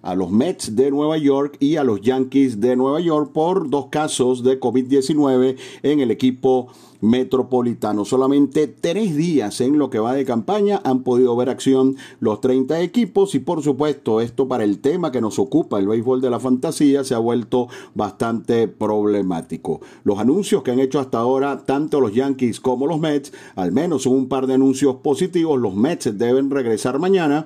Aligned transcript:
a 0.01 0.15
los 0.15 0.31
Mets 0.31 0.75
de 0.75 0.91
Nueva 0.91 1.17
York 1.17 1.57
y 1.59 1.75
a 1.75 1.83
los 1.83 2.01
Yankees 2.01 2.59
de 2.59 2.75
Nueva 2.75 2.99
York 2.99 3.31
por 3.33 3.69
dos 3.69 3.87
casos 3.87 4.43
de 4.43 4.59
COVID-19 4.59 5.57
en 5.83 5.99
el 5.99 6.11
equipo 6.11 6.67
metropolitano. 7.01 8.05
Solamente 8.05 8.67
tres 8.67 9.15
días 9.15 9.61
en 9.61 9.77
lo 9.77 9.89
que 9.89 9.99
va 9.99 10.13
de 10.13 10.25
campaña 10.25 10.81
han 10.83 11.03
podido 11.03 11.35
ver 11.35 11.49
acción 11.49 11.95
los 12.19 12.41
30 12.41 12.81
equipos 12.81 13.35
y 13.35 13.39
por 13.39 13.61
supuesto 13.61 14.21
esto 14.21 14.47
para 14.47 14.63
el 14.63 14.79
tema 14.79 15.11
que 15.11 15.21
nos 15.21 15.39
ocupa, 15.39 15.79
el 15.79 15.87
béisbol 15.87 16.21
de 16.21 16.29
la 16.29 16.39
fantasía, 16.39 17.03
se 17.03 17.15
ha 17.15 17.19
vuelto 17.19 17.67
bastante 17.95 18.67
problemático. 18.67 19.81
Los 20.03 20.19
anuncios 20.19 20.63
que 20.63 20.71
han 20.71 20.79
hecho 20.79 20.99
hasta 20.99 21.19
ahora 21.19 21.63
tanto 21.63 22.01
los 22.01 22.13
Yankees 22.13 22.59
como 22.59 22.87
los 22.87 22.99
Mets, 22.99 23.31
al 23.55 23.71
menos 23.71 24.05
un 24.05 24.27
par 24.27 24.47
de 24.47 24.55
anuncios 24.55 24.97
positivos, 24.97 25.59
los 25.59 25.75
Mets 25.75 26.17
deben 26.17 26.49
regresar 26.49 26.99
mañana 26.99 27.45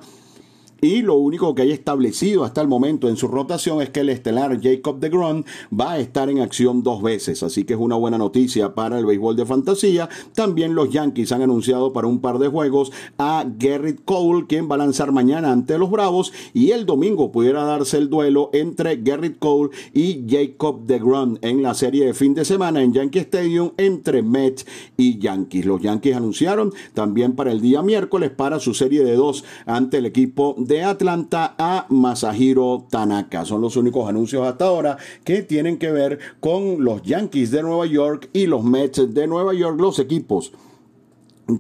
y 0.84 1.02
lo 1.02 1.16
único 1.16 1.56
que 1.56 1.62
hay 1.62 1.72
establecido 1.72 2.44
hasta 2.44 2.60
el 2.60 2.68
momento 2.68 3.08
en 3.08 3.16
su 3.16 3.30
rotación 3.30 3.82
es 3.82 3.90
que 3.90 4.02
el 4.02 4.10
estelar 4.10 4.60
Jacob 4.62 5.00
de 5.00 5.08
Gron 5.08 5.46
va 5.72 5.94
a 5.94 6.00
estar 6.00 6.30
en 6.30 6.40
acción 6.40 6.84
dos 6.84 7.02
veces, 7.02 7.42
así 7.42 7.64
que 7.64 7.74
es 7.74 7.80
una 7.80 7.96
buena 7.96 8.18
noticia 8.18 8.76
para 8.76 9.00
el 9.00 9.06
béisbol 9.06 9.38
de 9.38 9.46
fantasía. 9.46 10.10
También 10.36 10.76
los 10.76 10.90
Yankees 10.90 11.32
han 11.32 11.42
anunciado 11.42 11.94
para 11.94 12.08
un 12.08 12.20
par 12.20 12.38
de 12.38 12.50
juegos 12.50 12.92
a 13.18 13.46
Garrett 13.58 14.04
Cole, 14.04 14.46
quien 14.46 14.70
va 14.70 14.76
a 14.76 14.80
lanzar 14.80 15.14
mañana 15.14 15.54
ante 15.54 15.78
los 15.78 15.90
Bravos, 15.90 16.34
y 16.54 16.72
el 16.72 16.86
domingo 16.86 17.32
pudiera 17.32 17.64
darse 17.64 17.98
el 17.98 18.10
duelo 18.10 18.50
entre 18.52 18.98
Garrett 18.98 19.40
Cole 19.40 19.70
y 19.94 20.26
Jacob 20.28 20.86
de 20.86 21.00
Gron 21.00 21.40
en 21.44 21.64
la 21.64 21.76
serie 21.76 22.08
de 22.08 22.14
fin 22.14 22.34
de 22.34 22.44
semana 22.44 22.84
en 22.84 22.92
Yankee 22.92 23.20
Stadium 23.20 23.72
entre 23.78 24.22
Mets 24.22 24.66
y 24.98 25.18
Yankees. 25.18 25.66
Los 25.66 25.82
Yankees 25.82 26.18
anunciaron 26.18 26.74
también 26.94 27.38
para 27.38 27.54
el 27.54 27.62
día 27.62 27.82
miércoles 27.82 28.32
para 28.32 28.60
su 28.60 28.74
serie 28.74 29.06
de 29.06 29.16
dos 29.16 29.46
ante 29.66 30.00
el 30.00 30.06
equipo 30.06 30.56
de 30.58 30.73
de 30.74 30.84
Atlanta 30.84 31.54
a 31.60 31.86
Masahiro 31.90 32.88
Tanaka. 32.90 33.46
Son 33.46 33.62
los 33.62 33.78
únicos 33.78 34.10
anuncios 34.10 34.48
hasta 34.48 34.66
ahora 34.66 34.98
que 35.24 35.44
tienen 35.44 35.78
que 35.78 35.92
ver 35.92 36.18
con 36.40 36.84
los 36.84 37.04
Yankees 37.04 37.52
de 37.52 37.62
Nueva 37.62 37.86
York 37.86 38.28
y 38.34 38.48
los 38.48 38.64
Mets 38.64 39.14
de 39.14 39.28
Nueva 39.28 39.54
York, 39.54 39.80
los 39.80 40.00
equipos 40.00 40.52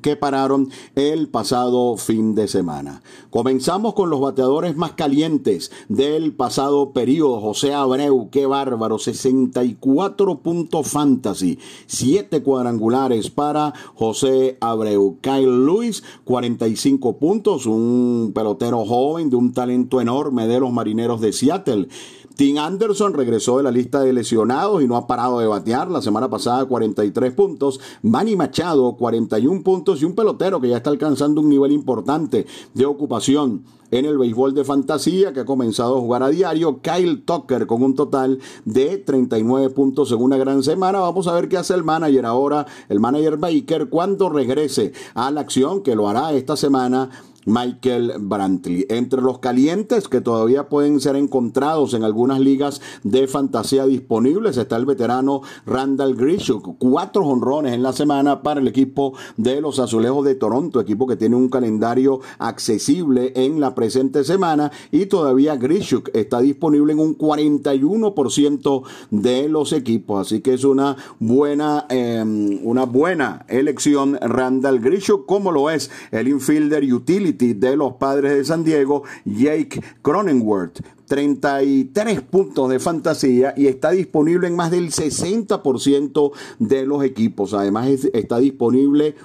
que 0.02 0.16
pararon 0.16 0.70
el 0.95 1.28
pasado 1.28 1.98
fin 1.98 2.36
de 2.36 2.48
semana. 2.48 3.02
Comenzamos 3.30 3.94
con 3.94 4.09
los 4.09 4.22
bateadores 4.22 4.78
más 4.78 4.94
calientes 4.94 5.72
del 5.89 6.34
pasado 6.34 6.92
periodo. 6.94 7.42
José 7.42 7.73
Abreu, 7.73 8.30
qué 8.32 8.45
bárbaro, 8.45 8.98
64 8.98 10.39
puntos 10.39 10.88
fantasy, 10.88 11.60
7 11.88 12.43
cuadrangulares 12.43 13.30
para 13.30 13.73
José 13.95 14.58
Abreu. 14.61 15.17
Kyle 15.22 15.66
Lewis, 15.66 16.04
45 16.23 17.17
puntos, 17.17 17.66
un 17.66 18.32
pelotero 18.33 18.86
joven 18.86 19.30
de 19.30 19.36
un 19.36 19.54
talento 19.54 19.99
enorme 19.99 20.48
de 20.48 20.60
los 20.60 20.72
marineros 20.72 21.20
de 21.22 21.33
Seattle. 21.33 21.88
Tim 22.36 22.58
Anderson 22.58 23.14
regresó 23.14 23.58
de 23.58 23.64
la 23.64 23.71
lista 23.71 24.02
de 24.02 24.11
lesionados 24.11 24.82
y 24.82 24.88
no 24.88 24.98
ha 24.98 25.05
parado 25.05 25.39
de 25.39 25.48
batear. 25.48 25.92
La 25.92 26.02
semana 26.02 26.30
pasada 26.30 26.66
43 26.66 27.32
puntos. 27.33 27.80
Manny 28.02 28.36
Machado 28.36 28.95
41 28.95 29.61
puntos 29.61 30.02
y 30.02 30.05
un 30.05 30.16
pelotero 30.16 30.60
que 30.60 30.70
ya 30.70 30.77
está 30.77 30.89
alcanzando 30.89 31.42
un 31.42 31.49
nivel 31.49 31.72
importante 31.72 32.48
de 32.73 32.86
ocupación 32.86 33.64
en 33.92 34.05
el 34.05 34.17
béisbol 34.17 34.55
de 34.55 34.64
fantasía 34.64 35.33
que 35.33 35.42
ha 35.42 35.45
comenzado 35.45 35.98
a 35.98 36.02
jugar 36.02 36.23
a 36.23 36.30
diario. 36.30 36.80
Kyle 36.82 37.22
Tucker 37.23 37.67
con 37.67 37.83
un 37.83 37.93
total 37.93 38.39
de 38.66 38.98
39 38.98 39.70
puntos 39.70 40.11
en 40.11 40.22
una 40.22 40.38
gran 40.38 40.64
semana. 40.64 40.99
Vamos 40.99 41.27
a 41.27 41.33
ver 41.33 41.48
qué 41.48 41.58
hace 41.58 41.76
el 41.76 41.83
manager 41.83 42.26
ahora, 42.26 42.66
el 42.89 42.99
manager 42.99 43.38
Baker, 43.38 43.89
cuando 43.89 44.30
regrese 44.30 44.93
a 45.14 45.30
la 45.30 45.42
acción, 45.42 45.83
que 45.83 45.95
lo 45.95 46.10
hará 46.10 46.33
esta 46.33 46.58
semana 46.58 47.11
Michael 47.45 48.14
Brantley. 48.20 48.86
Entre 48.89 49.21
los 49.21 49.39
calientes 49.39 50.08
que 50.08 50.21
todavía 50.21 50.70
pueden 50.70 50.99
ser 50.99 51.15
encontrados 51.15 51.93
en 51.93 52.04
algunas 52.04 52.39
ligas 52.39 52.81
de 53.04 53.27
fantasía 53.27 53.86
disponibles 53.86 54.58
está 54.58 54.77
el 54.77 54.86
veterano 54.86 55.42
Randall 55.65 56.15
Grishuk. 56.15 56.77
Cuatro 56.77 57.26
honrones 57.26 57.73
en 57.73 57.83
la 57.83 57.93
semana 57.93 58.42
para 58.42 58.59
el 58.59 58.67
equipo 58.67 59.14
de 59.37 59.61
los 59.61 59.80
Azulejos 59.80 60.26
de 60.26 60.36
Toronto, 60.36 60.80
equipo 60.80 61.08
que 61.08 61.15
tiene 61.15 61.36
un 61.36 61.49
calendario 61.49 62.21
accesible 62.39 63.33
en 63.36 63.60
la 63.60 63.75
presente 63.75 64.23
semana 64.23 64.71
y 64.92 65.08
todavía 65.08 65.55
Grishuk 65.55 66.10
está 66.14 66.39
disponible 66.39 66.93
en 66.93 66.99
un 66.99 67.17
41% 67.17 68.83
de 69.11 69.49
los 69.49 69.73
equipos. 69.73 70.27
Así 70.27 70.42
que 70.42 70.54
es 70.54 70.64
una 70.64 70.95
buena, 71.20 71.86
em, 71.89 72.60
una 72.64 72.86
buena 72.86 73.45
elección 73.48 74.17
Randall 74.21 74.80
Grishuk, 74.80 75.25
como 75.25 75.52
lo 75.52 75.70
es 75.70 75.92
el 76.11 76.27
infielder 76.27 76.83
utility 76.93 77.33
de 77.38 77.76
los 77.76 77.94
padres 77.94 78.36
de 78.36 78.45
San 78.45 78.64
Diego, 78.64 79.04
Jake 79.26 79.82
Cronenworth. 80.02 80.82
33 81.08 82.21
puntos 82.21 82.70
de 82.70 82.80
fantasía 82.80 83.54
y 83.55 83.67
está 83.67 83.92
disponible 83.92 84.48
en 84.48 84.55
más 84.55 84.71
del 84.71 84.89
60% 84.89 86.32
de 86.60 86.86
los 86.86 87.04
equipos. 87.04 87.54
Además 87.54 87.88
está 88.14 88.39
disponible 88.39 89.16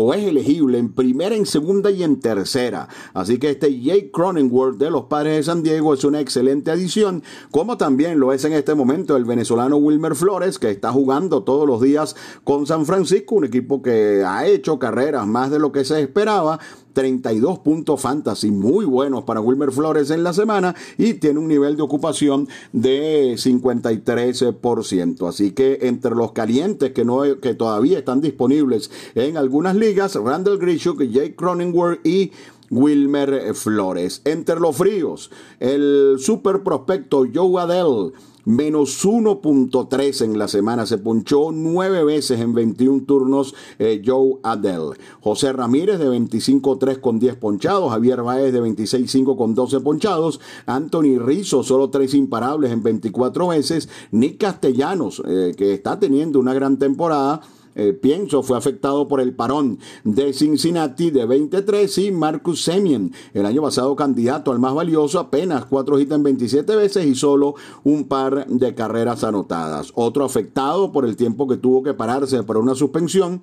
o 0.00 0.14
es 0.14 0.24
elegible 0.24 0.78
en 0.78 0.92
primera, 0.92 1.34
en 1.34 1.44
segunda 1.44 1.90
y 1.90 2.04
en 2.04 2.20
tercera. 2.20 2.88
Así 3.14 3.38
que 3.38 3.50
este 3.50 3.80
Jake 3.80 4.12
Cronenworth 4.12 4.78
de 4.78 4.90
los 4.90 5.06
Padres 5.06 5.38
de 5.38 5.42
San 5.42 5.64
Diego 5.64 5.92
es 5.92 6.04
una 6.04 6.20
excelente 6.20 6.70
adición, 6.70 7.24
como 7.50 7.76
también 7.76 8.20
lo 8.20 8.32
es 8.32 8.44
en 8.44 8.52
este 8.52 8.76
momento 8.76 9.16
el 9.16 9.24
venezolano 9.24 9.76
Wilmer 9.76 10.14
Flores, 10.14 10.60
que 10.60 10.70
está 10.70 10.92
jugando 10.92 11.42
todos 11.42 11.66
los 11.66 11.80
días 11.80 12.14
con 12.44 12.64
San 12.64 12.86
Francisco, 12.86 13.34
un 13.34 13.46
equipo 13.46 13.82
que 13.82 14.22
ha 14.24 14.46
hecho 14.46 14.78
carreras 14.78 15.26
más 15.26 15.50
de 15.50 15.58
lo 15.58 15.72
que 15.72 15.84
se 15.84 16.00
esperaba, 16.00 16.60
32 16.98 17.60
puntos 17.60 18.00
fantasy 18.00 18.50
muy 18.50 18.84
buenos 18.84 19.22
para 19.22 19.40
Wilmer 19.40 19.70
Flores 19.70 20.10
en 20.10 20.24
la 20.24 20.32
semana 20.32 20.74
y 20.96 21.14
tiene 21.14 21.38
un 21.38 21.46
nivel 21.46 21.76
de 21.76 21.82
ocupación 21.84 22.48
de 22.72 23.34
53%. 23.34 25.28
Así 25.28 25.52
que 25.52 25.78
entre 25.82 26.16
los 26.16 26.32
calientes 26.32 26.90
que, 26.90 27.04
no, 27.04 27.20
que 27.40 27.54
todavía 27.54 28.00
están 28.00 28.20
disponibles 28.20 28.90
en 29.14 29.36
algunas 29.36 29.76
ligas, 29.76 30.16
Randall 30.16 30.58
Grishuk, 30.58 31.00
Jake 31.04 31.36
Cronenworth 31.36 32.04
y 32.04 32.32
Wilmer 32.68 33.54
Flores. 33.54 34.20
Entre 34.24 34.58
los 34.58 34.76
fríos, 34.76 35.30
el 35.60 36.16
super 36.18 36.64
prospecto 36.64 37.26
Joe 37.32 37.62
Adell 37.62 38.12
menos 38.48 39.04
1.3 39.04 40.24
en 40.24 40.38
la 40.38 40.48
semana. 40.48 40.86
Se 40.86 40.96
punchó 40.96 41.52
nueve 41.52 42.02
veces 42.02 42.40
en 42.40 42.54
21 42.54 43.04
turnos 43.04 43.54
eh, 43.78 44.02
Joe 44.04 44.38
Adell. 44.42 44.96
José 45.20 45.52
Ramírez 45.52 45.98
de 45.98 46.08
25-3 46.08 47.00
con 47.00 47.18
10 47.18 47.36
ponchados. 47.36 47.90
Javier 47.90 48.22
Baez 48.22 48.52
de 48.52 48.62
26-5 48.62 49.36
con 49.36 49.54
12 49.54 49.80
ponchados. 49.80 50.40
Anthony 50.64 51.18
Rizzo 51.18 51.62
solo 51.62 51.90
3 51.90 52.14
imparables 52.14 52.72
en 52.72 52.82
24 52.82 53.48
veces. 53.48 53.88
Nick 54.12 54.38
Castellanos, 54.38 55.22
eh, 55.26 55.54
que 55.56 55.74
está 55.74 56.00
teniendo 56.00 56.40
una 56.40 56.54
gran 56.54 56.78
temporada 56.78 57.42
eh, 57.78 57.92
pienso, 57.92 58.42
fue 58.42 58.58
afectado 58.58 59.06
por 59.06 59.20
el 59.20 59.36
parón 59.36 59.78
de 60.02 60.32
Cincinnati 60.32 61.12
de 61.12 61.26
23 61.26 61.98
y 61.98 62.10
Marcus 62.10 62.64
Semien, 62.64 63.12
el 63.32 63.46
año 63.46 63.62
pasado 63.62 63.94
candidato 63.94 64.50
al 64.50 64.58
más 64.58 64.74
valioso, 64.74 65.20
apenas 65.20 65.64
cuatro 65.64 66.00
hits 66.00 66.10
en 66.10 66.24
27 66.24 66.74
veces 66.74 67.06
y 67.06 67.14
solo 67.14 67.54
un 67.84 68.08
par 68.08 68.48
de 68.48 68.74
carreras 68.74 69.22
anotadas. 69.22 69.92
Otro 69.94 70.24
afectado 70.24 70.90
por 70.90 71.04
el 71.04 71.14
tiempo 71.14 71.46
que 71.46 71.56
tuvo 71.56 71.84
que 71.84 71.94
pararse 71.94 72.42
por 72.42 72.56
una 72.56 72.74
suspensión 72.74 73.42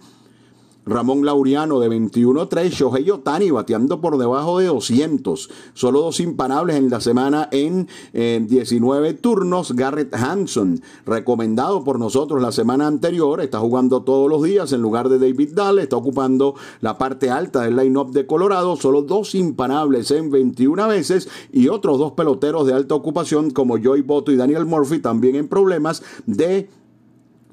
Ramón 0.86 1.26
Lauriano 1.26 1.80
de 1.80 1.90
21-3, 1.90 2.70
Shohei 2.70 3.10
Otani 3.10 3.52
bateando 3.52 4.02
por 4.02 4.18
debajo 4.18 4.60
de 4.60 4.68
200, 4.68 5.50
solo 5.74 6.02
dos 6.02 6.20
imparables 6.20 6.76
en 6.78 6.90
la 6.90 7.02
semana 7.02 7.50
en 7.52 7.88
19 8.14 9.14
turnos, 9.16 9.74
Garrett 9.74 10.14
Hanson, 10.14 10.82
recomendado 11.06 11.84
por 11.84 12.00
nosotros 12.00 12.42
la 12.42 12.52
semana 12.52 12.88
anterior, 12.88 13.42
está 13.42 13.60
jugando 13.60 14.04
todos 14.04 14.30
los 14.30 14.44
días 14.44 14.72
en 14.74 14.82
lugar 14.82 15.10
de 15.10 15.20
David 15.20 15.54
Dahl, 15.54 15.80
está 15.80 15.98
ocupando 15.98 16.56
la 16.82 16.98
parte 16.98 17.30
alta 17.30 17.62
del 17.62 17.76
line-up 17.76 18.12
de 18.12 18.26
Colorado, 18.26 18.76
solo 18.76 19.02
dos 19.02 19.36
imparables 19.36 20.12
en 20.12 20.30
21 20.30 20.88
veces 20.88 21.30
y 21.52 21.68
otros 21.68 21.98
dos 21.98 22.14
peloteros 22.14 22.68
de 22.68 22.74
alta 22.74 22.96
ocupación 22.96 23.52
como 23.52 23.82
Joey 23.82 24.02
Boto 24.02 24.32
y 24.32 24.36
Daniel 24.36 24.66
Murphy 24.66 25.00
también 25.00 25.36
en 25.36 25.48
problemas 25.48 26.04
de 26.26 26.70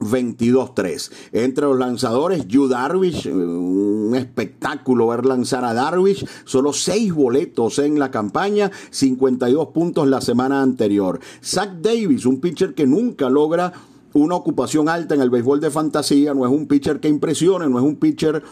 22-3. 0.04 1.10
Entre 1.32 1.64
los 1.64 1.78
lanzadores, 1.78 2.46
Yu 2.49 2.69
Darvish, 2.69 3.26
eh, 3.26 3.32
un 3.32 4.14
espectáculo 4.14 5.08
ver 5.08 5.25
lanzar 5.25 5.64
a 5.64 5.75
Darvish, 5.75 6.26
solo 6.44 6.72
6 6.72 7.12
boletos 7.12 7.78
en 7.78 7.99
la 7.99 8.10
campaña, 8.10 8.70
52 8.90 9.69
puntos 9.69 10.08
la 10.08 10.20
semana 10.20 10.62
anterior. 10.62 11.20
Zach 11.43 11.70
Davis, 11.81 12.26
un 12.26 12.40
pitcher 12.40 12.75
que 12.75 12.87
nunca 12.87 13.31
logra 13.31 13.72
una 14.14 14.34
ocupación 14.34 14.88
alta 14.88 15.14
en 15.14 15.22
el 15.22 15.31
béisbol 15.31 15.60
de 15.60 15.70
fantasía, 15.70 16.34
no 16.34 16.44
es 16.44 16.52
un 16.52 16.66
pitcher 16.66 17.00
que 17.00 17.08
impresione, 17.08 17.69
no 17.69 17.78
es 17.78 17.84
un 17.84 17.96
pitcher 17.96 18.43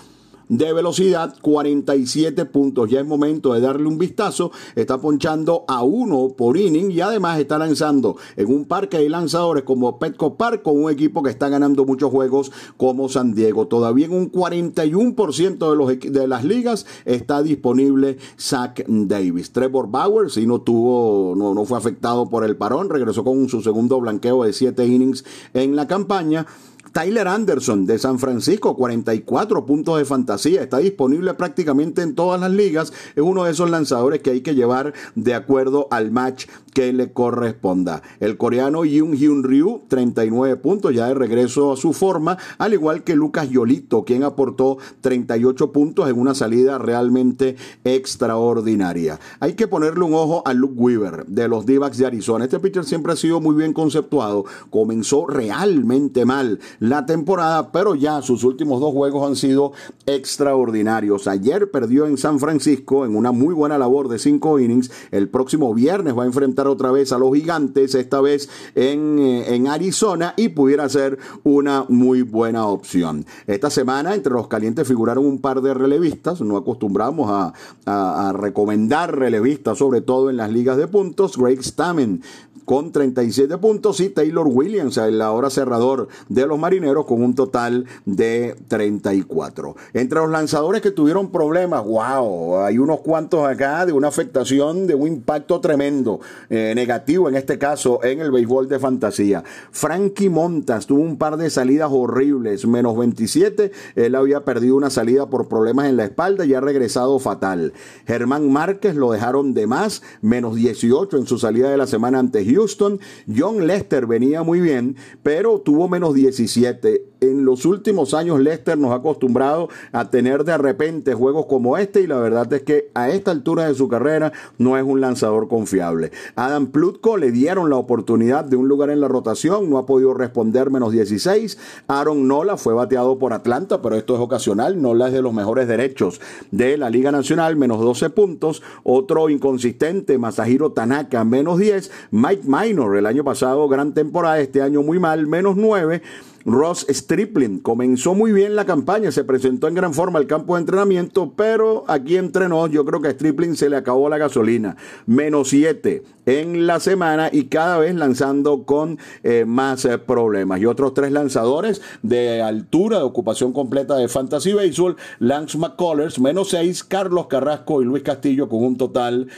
de 0.51 0.73
velocidad, 0.73 1.35
47 1.41 2.45
puntos. 2.45 2.91
Ya 2.91 3.01
es 3.01 3.07
momento 3.07 3.55
de 3.55 3.61
darle 3.61 3.87
un 3.87 3.99
vistazo. 3.99 4.51
Está 4.75 5.01
ponchando 5.01 5.65
a 5.69 5.85
uno 5.85 6.31
por 6.37 6.57
inning 6.57 6.91
y 6.91 7.01
además 7.01 7.39
está 7.39 7.57
lanzando 7.57 8.17
en 8.37 8.49
un 8.53 8.65
parque 8.65 8.99
de 8.99 9.09
lanzadores 9.09 9.63
como 9.63 9.99
Petco 10.01 10.35
Park 10.35 10.63
con 10.63 10.83
un 10.83 10.91
equipo 10.91 11.23
que 11.23 11.31
está 11.31 11.49
ganando 11.49 11.85
muchos 11.85 12.11
juegos 12.11 12.51
como 12.77 13.09
San 13.09 13.33
Diego. 13.33 13.69
Todavía 13.69 14.07
en 14.07 14.13
un 14.13 14.33
41% 14.33 15.71
de, 15.71 15.77
los, 15.77 16.13
de 16.13 16.27
las 16.27 16.45
ligas 16.45 16.85
está 17.05 17.43
disponible 17.45 18.19
Zach 18.37 18.83
Davis. 18.89 19.53
Trevor 19.53 19.89
Bauer, 19.89 20.31
si 20.31 20.49
no 20.49 20.63
tuvo, 20.63 21.35
no, 21.37 21.55
no 21.55 21.65
fue 21.65 21.79
afectado 21.79 22.29
por 22.29 22.45
el 22.45 22.57
parón, 22.57 22.91
regresó 22.91 23.23
con 23.23 23.49
su 23.49 23.63
segundo 23.63 24.01
blanqueo 24.01 24.43
de 24.43 24.53
7 24.53 24.85
innings 24.85 25.25
en 25.55 25.77
la 25.77 25.87
campaña. 25.87 26.47
Tyler 26.93 27.29
Anderson 27.29 27.87
de 27.87 27.99
San 27.99 28.19
Francisco, 28.19 28.77
44 28.77 29.65
puntos 29.65 29.99
de 29.99 30.05
fantasía, 30.05 30.63
está 30.63 30.79
disponible 30.79 31.35
prácticamente 31.35 32.03
en 32.03 32.15
todas 32.15 32.41
las 32.41 32.51
ligas, 32.51 32.93
es 33.15 33.23
uno 33.23 33.45
de 33.45 33.53
esos 33.53 33.71
lanzadores 33.71 34.21
que 34.21 34.31
hay 34.31 34.41
que 34.41 34.55
llevar 34.55 34.93
de 35.15 35.35
acuerdo 35.35 35.87
al 35.91 36.11
match 36.11 36.47
que 36.75 36.93
le 36.93 37.13
corresponda. 37.13 38.03
El 38.19 38.37
coreano 38.37 38.85
Yoon 38.85 39.15
Hyun 39.15 39.45
Ryu, 39.45 39.83
39 39.89 40.57
puntos, 40.57 40.95
ya 40.95 41.07
de 41.07 41.15
regreso 41.15 41.73
a 41.73 41.77
su 41.77 41.93
forma, 41.93 42.39
al 42.59 42.73
igual 42.73 43.05
que 43.05 43.15
Lucas 43.15 43.49
Yolito, 43.49 44.05
quien 44.05 44.25
aportó 44.25 44.79
38 45.01 45.73
puntos 45.73 46.09
en 46.09 46.19
una 46.19 46.35
salida 46.35 46.79
realmente 46.79 47.57
extraordinaria. 47.85 49.21
Hay 49.39 49.55
que 49.55 49.69
ponerle 49.69 50.05
un 50.05 50.15
ojo 50.15 50.43
a 50.45 50.55
Luke 50.55 50.75
Weaver 50.77 51.27
de 51.27 51.49
los 51.49 51.67
d 51.67 51.79
de 51.79 52.07
Arizona. 52.07 52.45
Este 52.45 52.59
pitcher 52.59 52.85
siempre 52.85 53.13
ha 53.13 53.17
sido 53.17 53.41
muy 53.41 53.55
bien 53.55 53.73
conceptuado, 53.73 54.45
comenzó 54.71 55.27
realmente 55.27 56.25
mal 56.25 56.59
la 56.79 57.07
temporada, 57.07 57.73
pero 57.73 57.95
ya 57.95 58.23
sus 58.23 58.45
últimos 58.45 58.81
dos 58.81 58.93
juegos 58.93 59.27
han 59.29 59.37
sido 59.37 59.73
extraordinarios. 60.07 61.27
Ayer 61.27 61.71
perdió 61.71 62.07
en 62.07 62.17
San 62.17 62.39
Francisco 62.39 63.05
en 63.05 63.17
una 63.17 63.33
muy 63.33 63.55
buena 63.55 63.79
labor 63.79 64.09
de 64.09 64.19
cinco 64.19 64.59
innings. 64.59 64.91
El 65.11 65.29
próximo 65.29 65.75
viernes 65.75 66.17
va 66.17 66.23
a 66.23 66.27
enfrentar 66.27 66.67
otra 66.67 66.91
vez 66.91 67.13
a 67.13 67.19
los 67.19 67.35
gigantes, 67.35 67.95
esta 67.95 68.21
vez 68.21 68.49
en, 68.75 69.19
eh, 69.19 69.55
en 69.55 69.69
Arizona, 69.69 70.35
y 70.37 70.51
pudiera 70.51 70.89
ser 70.89 71.19
una 71.43 71.85
muy 71.89 72.23
buena 72.23 72.67
opción. 72.67 73.25
Esta 73.47 73.71
semana 73.71 74.15
entre 74.15 74.33
los 74.33 74.49
calientes 74.49 74.87
figuraron 74.87 75.27
un 75.27 75.41
par 75.41 75.61
de 75.63 75.75
relevistas, 75.75 76.41
no 76.41 76.57
acostumbramos 76.57 77.31
a, 77.31 77.53
a, 77.87 78.29
a 78.29 78.33
recomendar 78.33 79.19
relevistas, 79.19 79.79
sobre 79.79 80.01
todo 80.01 80.31
en 80.31 80.37
las 80.37 80.51
ligas 80.51 80.77
de 80.77 80.87
puntos. 80.87 81.37
Greg 81.37 81.63
Stamen 81.63 82.23
con 82.65 82.93
37 82.93 83.59
puntos 83.59 84.01
y 84.01 84.11
Taylor 84.11 84.47
Williams, 84.47 84.97
el 84.99 85.21
ahora 85.23 85.51
cerrador 85.51 86.09
de 86.29 86.47
los 86.47 86.59
marineros, 86.59 87.07
con 87.07 87.23
un 87.23 87.35
total 87.35 87.87
de 88.05 88.57
34. 88.69 89.77
Entre 89.95 90.19
los 90.19 90.31
lanzadores 90.31 90.83
que 90.83 90.91
tuvieron 90.91 91.31
problemas, 91.31 91.85
wow, 91.85 92.59
hay 92.61 92.79
unos 92.79 93.01
cuantos 93.01 93.47
acá 93.47 93.87
de 93.87 93.93
una 93.93 94.09
afectación, 94.09 94.87
de 94.87 94.95
un 94.95 95.09
impacto 95.09 95.61
tremendo, 95.61 96.21
eh, 96.49 96.73
negativo 96.75 97.29
en 97.29 97.37
este 97.37 97.59
caso 97.59 98.03
en 98.03 98.21
el 98.21 98.31
béisbol 98.31 98.69
de 98.69 98.79
fantasía. 98.79 99.43
Frankie 99.71 100.29
Montas 100.29 100.87
tuvo 100.87 101.01
un 101.01 101.17
par 101.17 101.37
de 101.37 101.51
salidas 101.51 101.91
horribles, 101.93 102.67
menos 102.67 102.97
27, 102.97 103.73
él 103.97 104.15
había 104.15 104.45
perdido 104.45 104.77
una 104.77 104.91
salida 104.91 105.27
por 105.27 105.49
problemas 105.49 105.87
en 105.87 105.97
la 105.97 106.05
espalda 106.05 106.45
y 106.45 106.55
ha 106.55 106.61
regresado 106.61 107.19
fatal. 107.19 107.73
Germán 108.07 108.51
Márquez 108.51 108.95
lo 108.97 109.13
dejaron 109.13 109.55
de 109.55 109.67
más, 109.67 110.03
menos 110.21 110.55
18 110.55 111.17
en 111.17 111.27
su 111.27 111.39
salida 111.39 111.71
de 111.71 111.77
la 111.77 111.87
semana 111.87 112.19
ante 112.19 112.45
Houston. 112.51 113.01
John 113.35 113.67
Lester 113.67 114.07
venía 114.07 114.43
muy 114.43 114.61
bien, 114.61 114.97
pero 115.23 115.61
tuvo 115.61 115.89
menos 115.89 116.15
17. 116.15 117.10
En 117.21 117.45
los 117.45 117.67
últimos 117.67 118.15
años 118.15 118.41
Lester 118.41 118.79
nos 118.79 118.93
ha 118.93 118.97
acostumbrado 118.97 119.69
a 119.93 120.11
tener 120.11 120.45
de 120.45 120.57
repente 120.57 121.13
juegos 121.13 121.47
como 121.47 121.77
este 121.77 122.01
y 122.01 122.07
la 122.07 122.17
verdad 122.17 122.51
es 122.53 122.63
que 122.63 122.91
a 122.95 123.11
esta 123.11 123.31
altura 123.31 123.67
de 123.67 123.75
su 123.75 123.89
carrera 123.89 124.33
no 124.57 124.79
es 124.79 124.85
un 124.85 125.01
lanzador 125.03 125.47
confiable. 125.47 126.13
Adam 126.35 126.69
Plutko 126.69 127.19
le 127.19 127.31
dieron 127.31 127.69
la 127.69 127.77
oportunidad 127.77 128.45
de 128.45 128.57
un 128.57 128.69
lugar 128.69 128.89
en 128.89 129.01
la 129.01 129.09
rotación, 129.09 129.69
no 129.69 129.77
ha 129.77 129.85
podido 129.85 130.15
responder 130.15 130.71
menos 130.71 130.93
16. 130.93 131.59
Aaron 131.89 132.27
Nola 132.27 132.57
fue 132.57 132.73
bateado 132.73 133.19
por 133.19 133.35
Atlanta, 133.35 133.83
pero 133.83 133.97
esto 133.97 134.15
es 134.15 134.21
ocasional. 134.21 134.81
Nola 134.81 135.09
es 135.09 135.13
de 135.13 135.23
los 135.23 135.35
mejores 135.35 135.69
derechos 135.69 136.21
de 136.51 136.79
la 136.79 136.89
Liga 136.89 137.13
Nacional, 137.13 137.57
menos 137.57 137.81
12 137.81 138.11
puntos. 138.11 138.63
Otro 138.83 139.29
inconsistente, 139.29 140.17
Masahiro 140.17 140.73
Tanaka, 140.73 141.25
menos 141.25 141.59
10. 141.59 141.91
Mike 142.13 142.45
Minor, 142.47 142.97
el 142.97 143.07
año 143.07 143.25
pasado 143.25 143.69
gran 143.69 143.93
temporada, 143.93 144.41
este 144.41 144.63
año 144.63 144.83
muy 144.83 144.99
mal, 144.99 145.27
menos 145.27 145.57
9. 145.57 146.03
Ross 146.45 146.87
Stripling 146.89 147.59
comenzó 147.59 148.15
muy 148.15 148.33
bien 148.33 148.57
la 148.57 148.65
campaña, 148.65 149.13
se 149.13 149.25
presentó 149.25 149.69
en 149.69 149.75
gran 149.75 149.93
forma 149.93 150.19
al 150.19 150.27
campo 150.27 150.55
de 150.55 150.61
entrenamiento, 150.61 151.33
pero 151.37 151.85
aquí 151.87 152.17
entrenó, 152.17 152.67
yo 152.67 152.85
creo 152.85 153.01
que 153.01 153.09
a 153.09 153.13
Stripling 153.13 153.57
se 153.57 153.69
le 153.69 153.77
acabó 153.77 154.09
la 154.09 154.19
gasolina. 154.19 154.77
Menos 155.07 155.49
7 155.51 156.03
en 156.27 156.67
la 156.67 156.81
semana 156.81 157.29
y 157.33 157.45
cada 157.45 157.79
vez 157.79 157.95
lanzando 157.95 158.65
con 158.65 158.99
eh, 159.23 159.45
más 159.47 159.85
eh, 159.85 159.99
problemas. 159.99 160.61
Y 160.61 160.67
otros 160.67 160.95
tres 160.95 161.13
lanzadores 161.13 161.83
de 162.03 162.43
altura, 162.43 162.99
de 162.99 163.05
ocupación 163.05 163.53
completa 163.53 163.97
de 163.97 164.09
Fantasy 164.09 164.53
Baseball, 164.53 164.97
Lance 165.19 165.59
McCullers, 165.59 166.19
menos 166.19 166.51
6, 166.51 166.85
Carlos 166.85 167.27
Carrasco 167.27 167.83
y 167.83 167.85
Luis 167.85 168.03
Castillo 168.03 168.49
con 168.49 168.65
un 168.65 168.77
total 168.77 169.29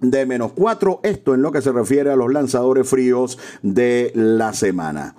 de 0.00 0.26
menos 0.26 0.52
4. 0.52 1.00
Esto 1.02 1.34
en 1.34 1.42
lo 1.42 1.50
que 1.50 1.62
se 1.62 1.72
refiere 1.72 2.10
a 2.10 2.16
los 2.16 2.32
lanzadores 2.32 2.88
fríos 2.88 3.38
de 3.62 4.12
la 4.14 4.52
semana. 4.52 5.14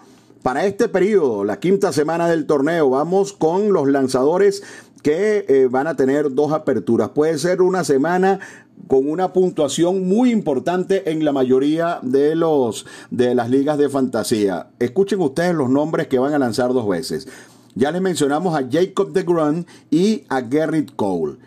Para 0.48 0.66
este 0.66 0.88
periodo, 0.88 1.44
la 1.44 1.60
quinta 1.60 1.92
semana 1.92 2.30
del 2.30 2.46
torneo, 2.46 2.90
vamos 2.90 3.34
con 3.34 3.74
los 3.74 3.90
lanzadores 3.90 4.64
que 5.04 5.44
eh, 5.50 5.68
van 5.70 5.88
a 5.88 5.98
tener 5.98 6.34
dos 6.34 6.54
aperturas. 6.54 7.10
Puede 7.10 7.38
ser 7.38 7.62
una 7.62 7.84
semana 7.84 8.40
con 8.88 9.10
una 9.10 9.34
puntuación 9.34 10.08
muy 10.08 10.32
importante 10.32 11.12
en 11.12 11.26
la 11.26 11.34
mayoría 11.34 12.00
de 12.02 12.36
los 12.38 12.86
de 13.12 13.36
las 13.36 13.50
ligas 13.50 13.78
de 13.78 13.90
fantasía. 13.90 14.68
Escuchen 14.80 15.20
ustedes 15.20 15.54
los 15.54 15.70
nombres 15.70 16.08
que 16.08 16.18
van 16.18 16.34
a 16.34 16.40
lanzar 16.40 16.72
dos 16.72 16.88
veces. 16.88 17.28
Ya 17.76 17.92
les 17.92 18.02
mencionamos 18.02 18.58
a 18.58 18.66
Jacob 18.72 19.12
de 19.12 19.24
Grun 19.24 19.68
y 19.92 20.24
a 20.30 20.40
Garrett 20.40 20.96
Cole. 20.96 21.40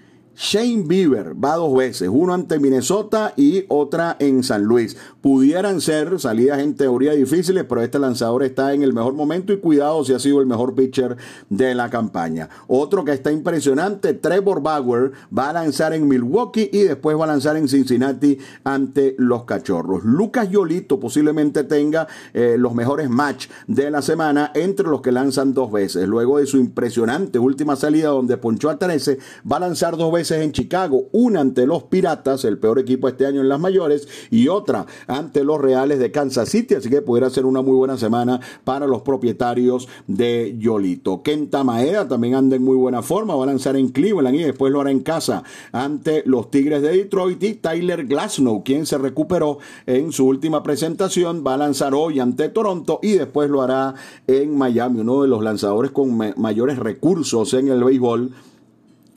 Shane 0.43 0.85
Bieber 0.85 1.35
va 1.35 1.57
dos 1.57 1.77
veces, 1.77 2.09
uno 2.11 2.33
ante 2.33 2.59
Minnesota 2.59 3.35
y 3.37 3.67
otra 3.69 4.17
en 4.21 4.43
San 4.43 4.63
Luis. 4.63 4.97
Pudieran 5.21 5.83
ser 5.83 6.19
salidas 6.19 6.61
en 6.61 6.77
teoría 6.77 7.13
difíciles, 7.13 7.67
pero 7.69 7.83
este 7.83 7.99
lanzador 7.99 8.43
está 8.43 8.73
en 8.73 8.83
el 8.83 8.95
mejor 8.95 9.13
momento 9.13 9.53
y 9.53 9.59
cuidado 9.59 10.03
si 10.03 10.15
ha 10.15 10.19
sido 10.19 10.41
el 10.41 10.47
mejor 10.47 10.75
pitcher 10.75 11.19
de 11.51 11.75
la 11.75 11.91
campaña. 11.91 12.49
Otro 12.69 13.05
que 13.05 13.13
está 13.13 13.31
impresionante, 13.31 14.15
Trevor 14.15 14.63
Bauer, 14.63 15.13
va 15.37 15.51
a 15.51 15.53
lanzar 15.53 15.93
en 15.93 16.09
Milwaukee 16.09 16.71
y 16.73 16.85
después 16.85 17.19
va 17.19 17.25
a 17.25 17.29
lanzar 17.29 17.59
en 17.59 17.69
Cincinnati 17.69 18.39
ante 18.65 19.17
los 19.19 19.45
Cachorros. 19.45 20.05
Lucas 20.05 20.49
Yolito 20.49 20.99
posiblemente 20.99 21.65
tenga 21.65 22.09
eh, 22.33 22.57
los 22.59 22.75
mejores 22.75 23.11
match 23.11 23.49
de 23.67 23.91
la 23.91 24.01
semana 24.01 24.53
entre 24.55 24.89
los 24.89 25.03
que 25.03 25.13
lanzan 25.13 25.53
dos 25.53 25.71
veces. 25.71 26.09
Luego 26.09 26.39
de 26.39 26.47
su 26.47 26.57
impresionante 26.57 27.39
última 27.39 27.77
salida 27.77 28.09
donde 28.09 28.39
ponchó 28.39 28.71
a 28.71 28.79
13, 28.79 29.19
va 29.51 29.59
a 29.59 29.61
lanzar 29.61 29.99
dos 29.99 30.11
veces 30.11 30.30
en 30.31 30.53
Chicago, 30.53 31.07
una 31.13 31.41
ante 31.41 31.67
los 31.67 31.85
Piratas, 31.85 32.45
el 32.45 32.59
peor 32.59 32.79
equipo 32.79 33.09
este 33.09 33.27
año 33.27 33.41
en 33.41 33.49
las 33.49 33.61
mayores, 33.61 34.09
y 34.31 34.49
otra 34.49 34.87
ante 35.07 35.45
los 35.45 35.61
Reales 35.61 35.99
de 35.99 36.11
Kansas 36.11 36.49
City, 36.49 36.75
así 36.75 36.89
que 36.89 37.03
pudiera 37.03 37.31
ser 37.31 37.47
una 37.47 37.63
muy 37.63 37.75
buena 37.75 37.97
semana 37.99 38.41
para 38.65 38.87
los 38.87 39.03
propietarios 39.03 39.89
de 40.07 40.57
Yolito. 40.59 41.23
Kenta 41.23 41.65
Maeda 41.65 42.07
también 42.09 42.35
anda 42.35 42.57
en 42.57 42.63
muy 42.63 42.77
buena 42.77 43.03
forma, 43.03 43.35
va 43.35 43.45
a 43.45 43.47
lanzar 43.47 43.77
en 43.77 43.89
Cleveland 43.89 44.37
y 44.37 44.43
después 44.45 44.73
lo 44.73 44.81
hará 44.81 44.91
en 44.91 45.01
casa 45.01 45.43
ante 45.73 46.23
los 46.27 46.51
Tigres 46.51 46.83
de 46.83 46.97
Detroit 46.97 47.43
y 47.43 47.55
Tyler 47.55 48.07
Glasnow, 48.07 48.63
quien 48.65 48.87
se 48.87 48.99
recuperó 48.99 49.59
en 49.87 50.13
su 50.13 50.27
última 50.27 50.63
presentación, 50.63 51.45
va 51.47 51.55
a 51.55 51.59
lanzar 51.59 51.95
hoy 51.95 52.21
ante 52.21 52.49
Toronto 52.49 53.01
y 53.03 53.13
después 53.13 53.51
lo 53.51 53.63
hará 53.63 53.95
en 54.27 54.57
Miami, 54.57 55.01
uno 55.01 55.23
de 55.23 55.29
los 55.29 55.43
lanzadores 55.43 55.91
con 55.91 56.17
mayores 56.37 56.79
recursos 56.79 57.55
en 57.55 57.69
el 57.69 57.83
béisbol 57.83 58.33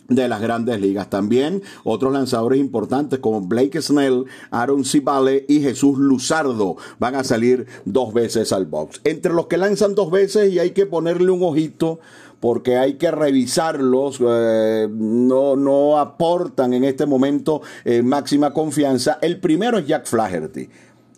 de 0.07 0.27
las 0.27 0.41
grandes 0.41 0.79
ligas. 0.81 1.09
También 1.09 1.61
otros 1.83 2.13
lanzadores 2.13 2.59
importantes 2.59 3.19
como 3.19 3.41
Blake 3.41 3.81
Snell, 3.81 4.25
Aaron 4.51 4.85
Cibale 4.85 5.45
y 5.47 5.61
Jesús 5.61 5.97
Luzardo 5.97 6.77
van 6.99 7.15
a 7.15 7.23
salir 7.23 7.65
dos 7.85 8.13
veces 8.13 8.51
al 8.51 8.65
box. 8.65 9.01
Entre 9.03 9.33
los 9.33 9.47
que 9.47 9.57
lanzan 9.57 9.95
dos 9.95 10.11
veces 10.11 10.51
y 10.51 10.59
hay 10.59 10.71
que 10.71 10.85
ponerle 10.85 11.31
un 11.31 11.43
ojito 11.43 11.99
porque 12.39 12.75
hay 12.75 12.95
que 12.95 13.09
revisarlos, 13.09 14.19
eh, 14.19 14.89
no, 14.91 15.55
no 15.55 15.97
aportan 15.97 16.73
en 16.73 16.83
este 16.83 17.05
momento 17.05 17.61
eh, 17.85 18.01
máxima 18.03 18.51
confianza. 18.51 19.17
El 19.21 19.39
primero 19.39 19.77
es 19.77 19.87
Jack 19.87 20.07
Flaherty. 20.07 20.67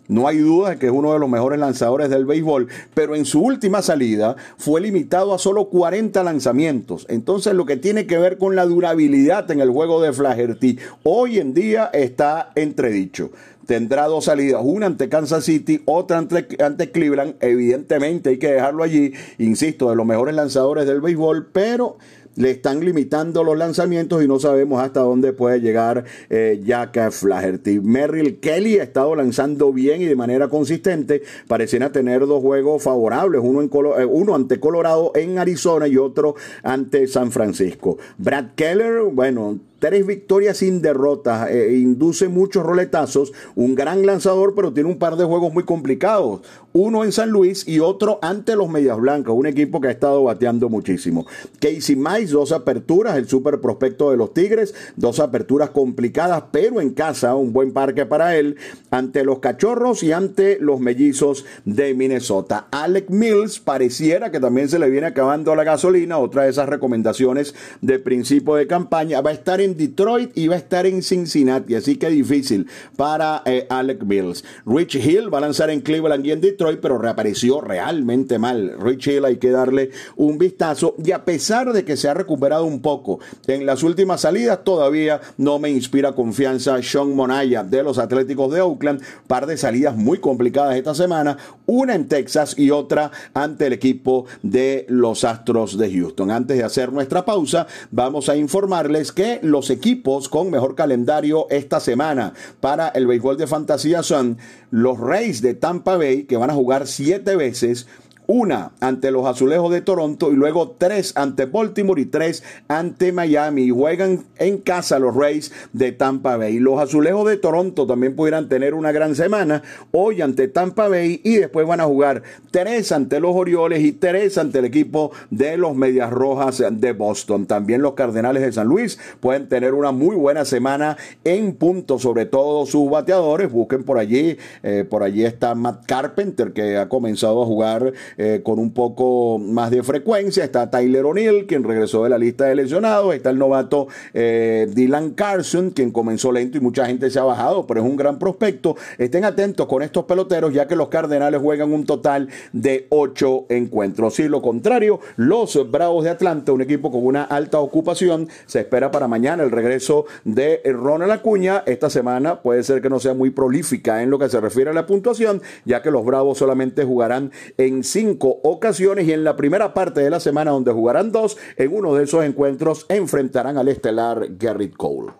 No 0.08 0.28
hay 0.28 0.38
duda 0.38 0.70
de 0.70 0.78
que 0.78 0.86
es 0.86 0.92
uno 0.92 1.12
de 1.12 1.18
los 1.18 1.28
mejores 1.28 1.58
lanzadores 1.58 2.10
del 2.10 2.24
béisbol, 2.24 2.68
pero 2.94 3.14
en 3.14 3.24
su 3.24 3.40
última 3.40 3.82
salida 3.82 4.36
fue 4.56 4.80
limitado 4.80 5.34
a 5.34 5.38
solo 5.38 5.68
40 5.68 6.22
lanzamientos. 6.22 7.06
Entonces 7.08 7.54
lo 7.54 7.66
que 7.66 7.76
tiene 7.76 8.06
que 8.06 8.18
ver 8.18 8.38
con 8.38 8.56
la 8.56 8.64
durabilidad 8.64 9.50
en 9.50 9.60
el 9.60 9.70
juego 9.70 10.00
de 10.00 10.12
Flaherty 10.12 10.78
hoy 11.02 11.38
en 11.38 11.54
día 11.54 11.90
está 11.92 12.52
entredicho 12.54 13.30
tendrá 13.66 14.06
dos 14.06 14.26
salidas, 14.26 14.62
una 14.64 14.86
ante 14.86 15.08
Kansas 15.08 15.44
City, 15.44 15.82
otra 15.86 16.18
ante, 16.18 16.46
ante, 16.62 16.90
Cleveland. 16.92 17.34
Evidentemente 17.40 18.30
hay 18.30 18.38
que 18.38 18.52
dejarlo 18.52 18.84
allí, 18.84 19.12
insisto, 19.38 19.90
de 19.90 19.96
los 19.96 20.06
mejores 20.06 20.34
lanzadores 20.34 20.86
del 20.86 21.00
béisbol, 21.00 21.48
pero 21.52 21.98
le 22.36 22.50
están 22.50 22.84
limitando 22.84 23.42
los 23.42 23.56
lanzamientos 23.56 24.22
y 24.22 24.28
no 24.28 24.38
sabemos 24.38 24.82
hasta 24.82 25.00
dónde 25.00 25.32
puede 25.32 25.60
llegar 25.60 26.04
eh, 26.30 26.60
Jack 26.64 27.10
Flaherty. 27.10 27.80
Merrill 27.80 28.38
Kelly 28.38 28.78
ha 28.78 28.84
estado 28.84 29.14
lanzando 29.14 29.72
bien 29.72 30.02
y 30.02 30.04
de 30.04 30.16
manera 30.16 30.48
consistente. 30.48 31.22
Pareciera 31.48 31.92
tener 31.92 32.26
dos 32.26 32.42
juegos 32.42 32.82
favorables, 32.82 33.40
uno, 33.42 33.62
en 33.62 33.70
eh, 34.00 34.04
uno 34.04 34.34
ante 34.34 34.60
Colorado 34.60 35.12
en 35.14 35.38
Arizona 35.38 35.88
y 35.88 35.96
otro 35.96 36.34
ante 36.62 37.06
San 37.06 37.32
Francisco. 37.32 37.98
Brad 38.18 38.54
Keller, 38.54 39.02
bueno, 39.12 39.58
tres 39.78 40.06
victorias 40.06 40.58
sin 40.58 40.80
derrotas, 40.82 41.50
eh, 41.50 41.76
induce 41.78 42.28
muchos 42.28 42.64
roletazos, 42.64 43.32
un 43.54 43.74
gran 43.74 44.06
lanzador, 44.06 44.54
pero 44.54 44.72
tiene 44.72 44.88
un 44.88 44.98
par 44.98 45.16
de 45.16 45.24
juegos 45.24 45.52
muy 45.52 45.64
complicados, 45.64 46.40
uno 46.72 47.04
en 47.04 47.12
San 47.12 47.30
Luis 47.30 47.66
y 47.66 47.80
otro 47.80 48.18
ante 48.22 48.54
los 48.54 48.68
Medias 48.68 48.98
Blancas, 48.98 49.34
un 49.34 49.46
equipo 49.46 49.80
que 49.80 49.88
ha 49.88 49.90
estado 49.90 50.24
bateando 50.24 50.68
muchísimo. 50.68 51.26
Casey 51.58 51.96
Mice, 51.96 52.32
dos 52.32 52.52
aperturas, 52.52 53.16
el 53.16 53.28
super 53.28 53.60
prospecto 53.60 54.10
de 54.10 54.16
los 54.16 54.34
Tigres, 54.34 54.74
dos 54.96 55.20
aperturas 55.20 55.70
complicadas, 55.70 56.44
pero 56.50 56.80
en 56.80 56.90
casa, 56.90 57.34
un 57.34 57.52
buen 57.52 57.72
parque 57.72 58.06
para 58.06 58.36
él, 58.36 58.56
ante 58.90 59.24
los 59.24 59.38
Cachorros 59.38 60.02
y 60.02 60.12
ante 60.12 60.58
los 60.60 60.80
Mellizos 60.80 61.44
de 61.64 61.94
Minnesota. 61.94 62.68
Alec 62.70 63.10
Mills 63.10 63.60
pareciera 63.60 64.30
que 64.30 64.40
también 64.40 64.68
se 64.68 64.78
le 64.78 64.90
viene 64.90 65.06
acabando 65.06 65.54
la 65.54 65.64
gasolina, 65.64 66.18
otra 66.18 66.44
de 66.44 66.50
esas 66.50 66.68
recomendaciones 66.68 67.54
de 67.80 67.98
principio 67.98 68.54
de 68.54 68.66
campaña, 68.66 69.20
va 69.20 69.30
a 69.30 69.34
estar 69.34 69.60
en 69.60 69.65
Detroit 69.74 70.36
y 70.36 70.48
va 70.48 70.56
a 70.56 70.58
estar 70.58 70.86
en 70.86 71.02
Cincinnati, 71.02 71.74
así 71.74 71.96
que 71.96 72.10
difícil 72.10 72.66
para 72.96 73.42
eh, 73.46 73.66
Alec 73.70 74.04
Mills. 74.04 74.44
Rich 74.66 74.96
Hill 74.96 75.32
va 75.32 75.38
a 75.38 75.40
lanzar 75.42 75.70
en 75.70 75.80
Cleveland 75.80 76.26
y 76.26 76.32
en 76.32 76.40
Detroit, 76.40 76.80
pero 76.80 76.98
reapareció 76.98 77.60
realmente 77.60 78.38
mal. 78.38 78.76
Rich 78.78 79.08
Hill 79.08 79.24
hay 79.24 79.38
que 79.38 79.50
darle 79.50 79.90
un 80.16 80.38
vistazo 80.38 80.94
y 81.02 81.12
a 81.12 81.24
pesar 81.24 81.72
de 81.72 81.84
que 81.84 81.96
se 81.96 82.08
ha 82.08 82.14
recuperado 82.14 82.64
un 82.64 82.80
poco 82.82 83.20
en 83.46 83.64
las 83.64 83.82
últimas 83.82 84.20
salidas, 84.20 84.64
todavía 84.64 85.20
no 85.38 85.58
me 85.58 85.70
inspira 85.70 86.12
confianza 86.12 86.82
Sean 86.82 87.14
Monaya 87.14 87.62
de 87.62 87.82
los 87.82 87.98
Atléticos 87.98 88.52
de 88.52 88.60
Oakland. 88.60 89.02
Par 89.26 89.46
de 89.46 89.56
salidas 89.56 89.96
muy 89.96 90.18
complicadas 90.18 90.76
esta 90.76 90.94
semana, 90.94 91.38
una 91.66 91.94
en 91.94 92.08
Texas 92.08 92.54
y 92.58 92.70
otra 92.70 93.10
ante 93.34 93.66
el 93.66 93.72
equipo 93.72 94.26
de 94.42 94.86
los 94.88 95.24
Astros 95.24 95.78
de 95.78 95.90
Houston. 95.90 96.30
Antes 96.30 96.58
de 96.58 96.64
hacer 96.64 96.92
nuestra 96.92 97.24
pausa, 97.24 97.66
vamos 97.90 98.28
a 98.28 98.36
informarles 98.36 99.12
que 99.12 99.40
los 99.42 99.55
los 99.56 99.70
equipos 99.70 100.28
con 100.28 100.50
mejor 100.50 100.74
calendario 100.74 101.46
esta 101.48 101.80
semana. 101.80 102.34
Para 102.60 102.88
el 102.88 103.06
béisbol 103.06 103.38
de 103.38 103.46
fantasía 103.46 104.02
son 104.02 104.36
los 104.70 105.00
Rays 105.00 105.40
de 105.40 105.54
Tampa 105.54 105.96
Bay, 105.96 106.24
que 106.24 106.36
van 106.36 106.50
a 106.50 106.54
jugar 106.54 106.86
siete 106.86 107.36
veces 107.36 107.86
una 108.26 108.72
ante 108.80 109.10
los 109.10 109.26
Azulejos 109.26 109.72
de 109.72 109.80
Toronto 109.80 110.32
y 110.32 110.36
luego 110.36 110.74
tres 110.78 111.12
ante 111.16 111.46
Baltimore 111.46 112.00
y 112.00 112.06
tres 112.06 112.42
ante 112.68 113.12
Miami. 113.12 113.64
Y 113.64 113.70
juegan 113.70 114.24
en 114.38 114.58
casa 114.58 114.98
los 114.98 115.14
Rays 115.14 115.52
de 115.72 115.92
Tampa 115.92 116.36
Bay. 116.36 116.58
Los 116.58 116.80
Azulejos 116.80 117.28
de 117.28 117.36
Toronto 117.36 117.86
también 117.86 118.16
pudieran 118.16 118.48
tener 118.48 118.74
una 118.74 118.92
gran 118.92 119.14
semana 119.14 119.62
hoy 119.92 120.22
ante 120.22 120.48
Tampa 120.48 120.88
Bay 120.88 121.20
y 121.24 121.36
después 121.36 121.66
van 121.66 121.80
a 121.80 121.84
jugar 121.84 122.22
tres 122.50 122.92
ante 122.92 123.20
los 123.20 123.34
Orioles 123.34 123.82
y 123.82 123.92
tres 123.92 124.38
ante 124.38 124.58
el 124.58 124.64
equipo 124.64 125.12
de 125.30 125.56
los 125.56 125.74
Medias 125.74 126.10
Rojas 126.10 126.62
de 126.70 126.92
Boston. 126.92 127.46
También 127.46 127.82
los 127.82 127.94
Cardenales 127.94 128.42
de 128.42 128.52
San 128.52 128.66
Luis 128.66 128.98
pueden 129.20 129.48
tener 129.48 129.74
una 129.74 129.92
muy 129.92 130.16
buena 130.16 130.44
semana 130.44 130.96
en 131.24 131.54
punto, 131.54 131.98
sobre 131.98 132.26
todo 132.26 132.66
sus 132.66 132.90
bateadores. 132.90 133.50
Busquen 133.50 133.84
por 133.84 133.98
allí, 133.98 134.36
eh, 134.62 134.84
por 134.88 135.02
allí 135.02 135.24
está 135.24 135.54
Matt 135.54 135.86
Carpenter 135.86 136.52
que 136.52 136.76
ha 136.76 136.88
comenzado 136.88 137.42
a 137.42 137.46
jugar 137.46 137.92
eh, 138.18 138.40
con 138.42 138.58
un 138.58 138.72
poco 138.72 139.38
más 139.38 139.70
de 139.70 139.82
frecuencia. 139.82 140.44
Está 140.44 140.70
Tyler 140.70 141.04
O'Neill, 141.04 141.46
quien 141.46 141.64
regresó 141.64 142.04
de 142.04 142.10
la 142.10 142.18
lista 142.18 142.46
de 142.46 142.54
lesionados. 142.54 143.14
Está 143.14 143.30
el 143.30 143.38
novato 143.38 143.88
eh, 144.14 144.68
Dylan 144.72 145.10
Carson, 145.10 145.70
quien 145.70 145.90
comenzó 145.90 146.32
lento 146.32 146.58
y 146.58 146.60
mucha 146.60 146.86
gente 146.86 147.10
se 147.10 147.18
ha 147.18 147.24
bajado, 147.24 147.66
pero 147.66 147.80
es 147.80 147.86
un 147.86 147.96
gran 147.96 148.18
prospecto. 148.18 148.76
Estén 148.98 149.24
atentos 149.24 149.66
con 149.66 149.82
estos 149.82 150.04
peloteros, 150.04 150.52
ya 150.52 150.66
que 150.66 150.76
los 150.76 150.88
Cardenales 150.88 151.40
juegan 151.40 151.72
un 151.72 151.84
total 151.84 152.28
de 152.52 152.86
ocho 152.90 153.46
encuentros. 153.48 154.14
Si 154.14 154.28
lo 154.28 154.42
contrario, 154.42 155.00
los 155.16 155.70
Bravos 155.70 156.04
de 156.04 156.10
Atlanta, 156.10 156.52
un 156.52 156.62
equipo 156.62 156.90
con 156.90 157.04
una 157.04 157.24
alta 157.24 157.60
ocupación, 157.60 158.28
se 158.46 158.60
espera 158.60 158.90
para 158.90 159.08
mañana 159.08 159.42
el 159.42 159.50
regreso 159.50 160.06
de 160.24 160.60
Ronald 160.64 161.12
Acuña. 161.12 161.62
Esta 161.66 161.90
semana 161.90 162.40
puede 162.42 162.62
ser 162.62 162.80
que 162.80 162.90
no 162.90 163.00
sea 163.00 163.14
muy 163.14 163.30
prolífica 163.30 164.02
en 164.02 164.10
lo 164.10 164.18
que 164.18 164.28
se 164.28 164.40
refiere 164.40 164.70
a 164.70 164.74
la 164.74 164.86
puntuación, 164.86 165.42
ya 165.64 165.82
que 165.82 165.90
los 165.90 166.04
Bravos 166.04 166.38
solamente 166.38 166.84
jugarán 166.84 167.32
en 167.58 167.84
cinco 168.06 168.38
ocasiones 168.44 169.08
y 169.08 169.12
en 169.12 169.24
la 169.24 169.36
primera 169.36 169.74
parte 169.74 170.00
de 170.00 170.10
la 170.10 170.20
semana 170.20 170.52
donde 170.52 170.72
jugarán 170.72 171.10
dos, 171.10 171.36
en 171.56 171.74
uno 171.74 171.94
de 171.94 172.04
esos 172.04 172.24
encuentros 172.24 172.86
enfrentarán 172.88 173.58
al 173.58 173.68
estelar 173.68 174.28
Garrett 174.38 174.76
Cole. 174.76 175.12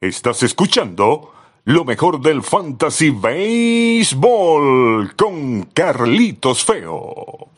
Estás 0.00 0.42
escuchando 0.42 1.30
lo 1.64 1.84
mejor 1.84 2.20
del 2.20 2.42
Fantasy 2.42 3.10
Baseball 3.10 5.14
con 5.16 5.62
Carlitos 5.72 6.64
Feo. 6.64 7.48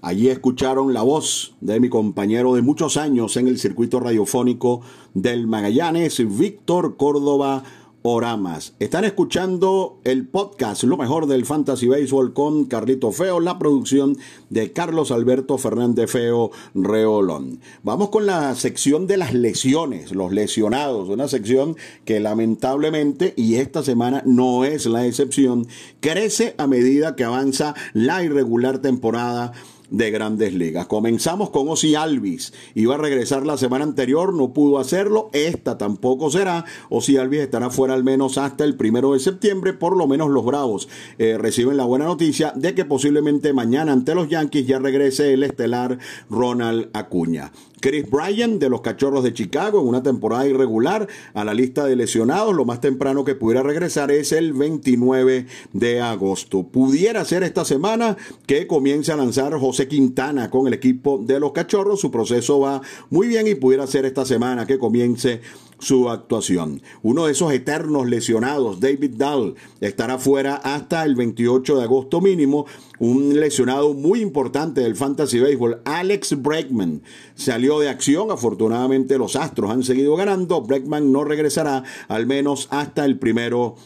Allí 0.00 0.28
escucharon 0.28 0.92
la 0.92 1.02
voz 1.02 1.56
de 1.60 1.80
mi 1.80 1.88
compañero 1.88 2.54
de 2.54 2.62
muchos 2.62 2.98
años 2.98 3.38
en 3.38 3.48
el 3.48 3.58
circuito 3.58 4.00
radiofónico 4.00 4.82
del 5.14 5.46
Magallanes, 5.46 6.22
Víctor 6.38 6.98
Córdoba 6.98 7.62
Oramas. 8.06 8.74
Están 8.80 9.06
escuchando 9.06 9.98
el 10.04 10.28
podcast 10.28 10.82
Lo 10.82 10.98
mejor 10.98 11.26
del 11.26 11.46
Fantasy 11.46 11.88
Baseball 11.88 12.34
con 12.34 12.66
Carlito 12.66 13.12
Feo, 13.12 13.40
la 13.40 13.58
producción 13.58 14.18
de 14.50 14.72
Carlos 14.72 15.10
Alberto 15.10 15.56
Fernández 15.56 16.10
Feo 16.10 16.50
Reolón. 16.74 17.60
Vamos 17.82 18.10
con 18.10 18.26
la 18.26 18.54
sección 18.56 19.06
de 19.06 19.16
las 19.16 19.32
lesiones, 19.32 20.14
los 20.14 20.34
lesionados, 20.34 21.08
una 21.08 21.28
sección 21.28 21.78
que 22.04 22.20
lamentablemente, 22.20 23.32
y 23.38 23.54
esta 23.54 23.82
semana 23.82 24.22
no 24.26 24.66
es 24.66 24.84
la 24.84 25.06
excepción, 25.06 25.66
crece 26.00 26.54
a 26.58 26.66
medida 26.66 27.16
que 27.16 27.24
avanza 27.24 27.74
la 27.94 28.22
irregular 28.22 28.80
temporada 28.80 29.52
de 29.96 30.10
grandes 30.10 30.52
ligas. 30.54 30.86
Comenzamos 30.86 31.50
con 31.50 31.68
Ozzy 31.68 31.94
Alvis. 31.94 32.52
Iba 32.74 32.96
a 32.96 32.98
regresar 32.98 33.46
la 33.46 33.56
semana 33.56 33.84
anterior, 33.84 34.34
no 34.34 34.52
pudo 34.52 34.78
hacerlo. 34.78 35.30
Esta 35.32 35.78
tampoco 35.78 36.30
será. 36.30 36.64
Ozzy 36.90 37.16
Alvis 37.16 37.40
estará 37.40 37.70
fuera 37.70 37.94
al 37.94 38.02
menos 38.02 38.36
hasta 38.36 38.64
el 38.64 38.76
primero 38.76 39.12
de 39.12 39.20
septiembre. 39.20 39.72
Por 39.72 39.96
lo 39.96 40.08
menos 40.08 40.30
los 40.30 40.44
Bravos 40.44 40.88
eh, 41.18 41.38
reciben 41.38 41.76
la 41.76 41.84
buena 41.84 42.06
noticia 42.06 42.52
de 42.56 42.74
que 42.74 42.84
posiblemente 42.84 43.52
mañana 43.52 43.92
ante 43.92 44.14
los 44.14 44.28
Yankees 44.28 44.66
ya 44.66 44.80
regrese 44.80 45.32
el 45.32 45.44
estelar 45.44 45.98
Ronald 46.28 46.90
Acuña. 46.92 47.52
Chris 47.84 48.08
Bryan 48.08 48.58
de 48.58 48.70
los 48.70 48.80
Cachorros 48.80 49.22
de 49.22 49.34
Chicago 49.34 49.78
en 49.78 49.86
una 49.86 50.02
temporada 50.02 50.46
irregular 50.48 51.06
a 51.34 51.44
la 51.44 51.52
lista 51.52 51.84
de 51.84 51.96
lesionados. 51.96 52.56
Lo 52.56 52.64
más 52.64 52.80
temprano 52.80 53.26
que 53.26 53.34
pudiera 53.34 53.62
regresar 53.62 54.10
es 54.10 54.32
el 54.32 54.54
29 54.54 55.44
de 55.74 56.00
agosto. 56.00 56.62
Pudiera 56.62 57.22
ser 57.26 57.42
esta 57.42 57.62
semana 57.66 58.16
que 58.46 58.66
comience 58.66 59.12
a 59.12 59.16
lanzar 59.16 59.52
José 59.58 59.86
Quintana 59.86 60.48
con 60.48 60.66
el 60.66 60.72
equipo 60.72 61.18
de 61.22 61.38
los 61.38 61.52
Cachorros. 61.52 62.00
Su 62.00 62.10
proceso 62.10 62.58
va 62.58 62.80
muy 63.10 63.26
bien 63.28 63.46
y 63.48 63.54
pudiera 63.54 63.86
ser 63.86 64.06
esta 64.06 64.24
semana 64.24 64.66
que 64.66 64.78
comience 64.78 65.42
su 65.78 66.08
actuación. 66.08 66.80
Uno 67.02 67.26
de 67.26 67.32
esos 67.32 67.52
eternos 67.52 68.08
lesionados, 68.08 68.80
David 68.80 69.16
Dahl, 69.16 69.54
estará 69.80 70.18
fuera 70.18 70.56
hasta 70.56 71.04
el 71.04 71.14
28 71.14 71.76
de 71.76 71.82
agosto 71.82 72.20
mínimo. 72.20 72.66
Un 72.98 73.38
lesionado 73.38 73.92
muy 73.92 74.20
importante 74.20 74.80
del 74.80 74.96
Fantasy 74.96 75.40
Baseball, 75.40 75.82
Alex 75.84 76.40
Bregman, 76.40 77.02
salió 77.34 77.73
de 77.80 77.88
acción. 77.88 78.30
Afortunadamente 78.30 79.18
los 79.18 79.36
Astros 79.36 79.70
han 79.70 79.82
seguido 79.82 80.16
ganando. 80.16 80.62
Bregman 80.62 81.12
no 81.12 81.24
regresará 81.24 81.84
al 82.08 82.26
menos 82.26 82.68
hasta 82.70 83.04
el 83.04 83.18
primero 83.18 83.76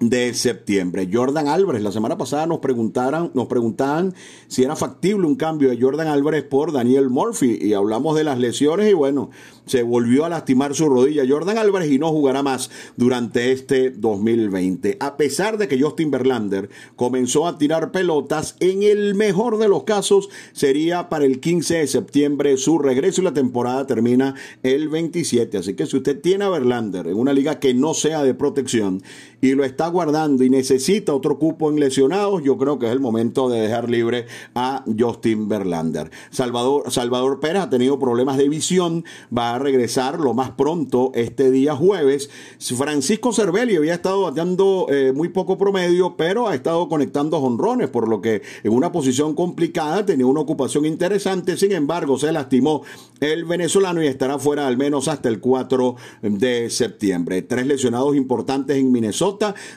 de 0.00 0.32
septiembre. 0.32 1.08
Jordan 1.12 1.46
Álvarez, 1.46 1.82
la 1.82 1.92
semana 1.92 2.16
pasada 2.16 2.46
nos 2.46 2.60
preguntaron, 2.60 3.30
nos 3.34 3.46
preguntaban 3.48 4.14
si 4.48 4.64
era 4.64 4.74
factible 4.74 5.26
un 5.26 5.36
cambio 5.36 5.68
de 5.68 5.78
Jordan 5.78 6.08
Álvarez 6.08 6.42
por 6.42 6.72
Daniel 6.72 7.10
Murphy 7.10 7.58
y 7.60 7.74
hablamos 7.74 8.16
de 8.16 8.24
las 8.24 8.38
lesiones 8.38 8.90
y 8.90 8.94
bueno, 8.94 9.30
se 9.66 9.82
volvió 9.82 10.24
a 10.24 10.30
lastimar 10.30 10.74
su 10.74 10.88
rodilla 10.88 11.22
Jordan 11.28 11.58
Álvarez 11.58 11.90
y 11.90 11.98
no 11.98 12.08
jugará 12.08 12.42
más 12.42 12.70
durante 12.96 13.52
este 13.52 13.90
2020. 13.90 14.96
A 15.00 15.18
pesar 15.18 15.58
de 15.58 15.68
que 15.68 15.80
Justin 15.80 16.10
Verlander 16.10 16.70
comenzó 16.96 17.46
a 17.46 17.58
tirar 17.58 17.92
pelotas, 17.92 18.56
en 18.58 18.82
el 18.82 19.14
mejor 19.14 19.58
de 19.58 19.68
los 19.68 19.84
casos 19.84 20.30
sería 20.52 21.10
para 21.10 21.26
el 21.26 21.40
15 21.40 21.74
de 21.74 21.86
septiembre 21.86 22.56
su 22.56 22.78
regreso 22.78 23.20
y 23.20 23.24
la 23.24 23.34
temporada 23.34 23.86
termina 23.86 24.34
el 24.62 24.88
27. 24.88 25.58
Así 25.58 25.74
que 25.74 25.86
si 25.86 25.98
usted 25.98 26.20
tiene 26.20 26.46
a 26.46 26.48
Verlander 26.48 27.06
en 27.06 27.18
una 27.18 27.34
liga 27.34 27.60
que 27.60 27.74
no 27.74 27.92
sea 27.92 28.22
de 28.22 28.32
protección 28.32 29.02
y 29.40 29.54
lo 29.54 29.64
está 29.64 29.88
guardando 29.88 30.44
y 30.44 30.50
necesita 30.50 31.14
otro 31.14 31.38
cupo 31.38 31.70
en 31.70 31.80
lesionados, 31.80 32.42
yo 32.42 32.58
creo 32.58 32.78
que 32.78 32.86
es 32.86 32.92
el 32.92 33.00
momento 33.00 33.48
de 33.48 33.60
dejar 33.60 33.88
libre 33.88 34.26
a 34.54 34.84
Justin 34.98 35.48
Verlander. 35.48 36.10
Salvador, 36.30 36.90
Salvador 36.90 37.40
Pérez 37.40 37.62
ha 37.62 37.70
tenido 37.70 37.98
problemas 37.98 38.36
de 38.36 38.48
visión, 38.48 39.04
va 39.36 39.54
a 39.54 39.58
regresar 39.58 40.20
lo 40.20 40.34
más 40.34 40.50
pronto 40.50 41.12
este 41.14 41.50
día 41.50 41.74
jueves. 41.74 42.30
Francisco 42.58 43.32
Cervelli 43.32 43.76
había 43.76 43.94
estado 43.94 44.22
bateando 44.22 44.86
eh, 44.90 45.12
muy 45.14 45.28
poco 45.28 45.56
promedio, 45.56 46.16
pero 46.16 46.48
ha 46.48 46.54
estado 46.54 46.88
conectando 46.88 47.38
honrones, 47.38 47.88
por 47.88 48.08
lo 48.08 48.20
que 48.20 48.42
en 48.62 48.72
una 48.72 48.92
posición 48.92 49.34
complicada 49.34 50.04
tenía 50.04 50.26
una 50.26 50.40
ocupación 50.40 50.84
interesante. 50.86 51.56
Sin 51.56 51.72
embargo, 51.72 52.18
se 52.18 52.32
lastimó 52.32 52.82
el 53.20 53.44
venezolano 53.44 54.02
y 54.02 54.06
estará 54.06 54.38
fuera 54.38 54.66
al 54.66 54.76
menos 54.76 55.08
hasta 55.08 55.28
el 55.28 55.40
4 55.40 55.96
de 56.22 56.70
septiembre. 56.70 57.42
Tres 57.42 57.66
lesionados 57.66 58.16
importantes 58.16 58.76
en 58.76 58.92
Minnesota. 58.92 59.29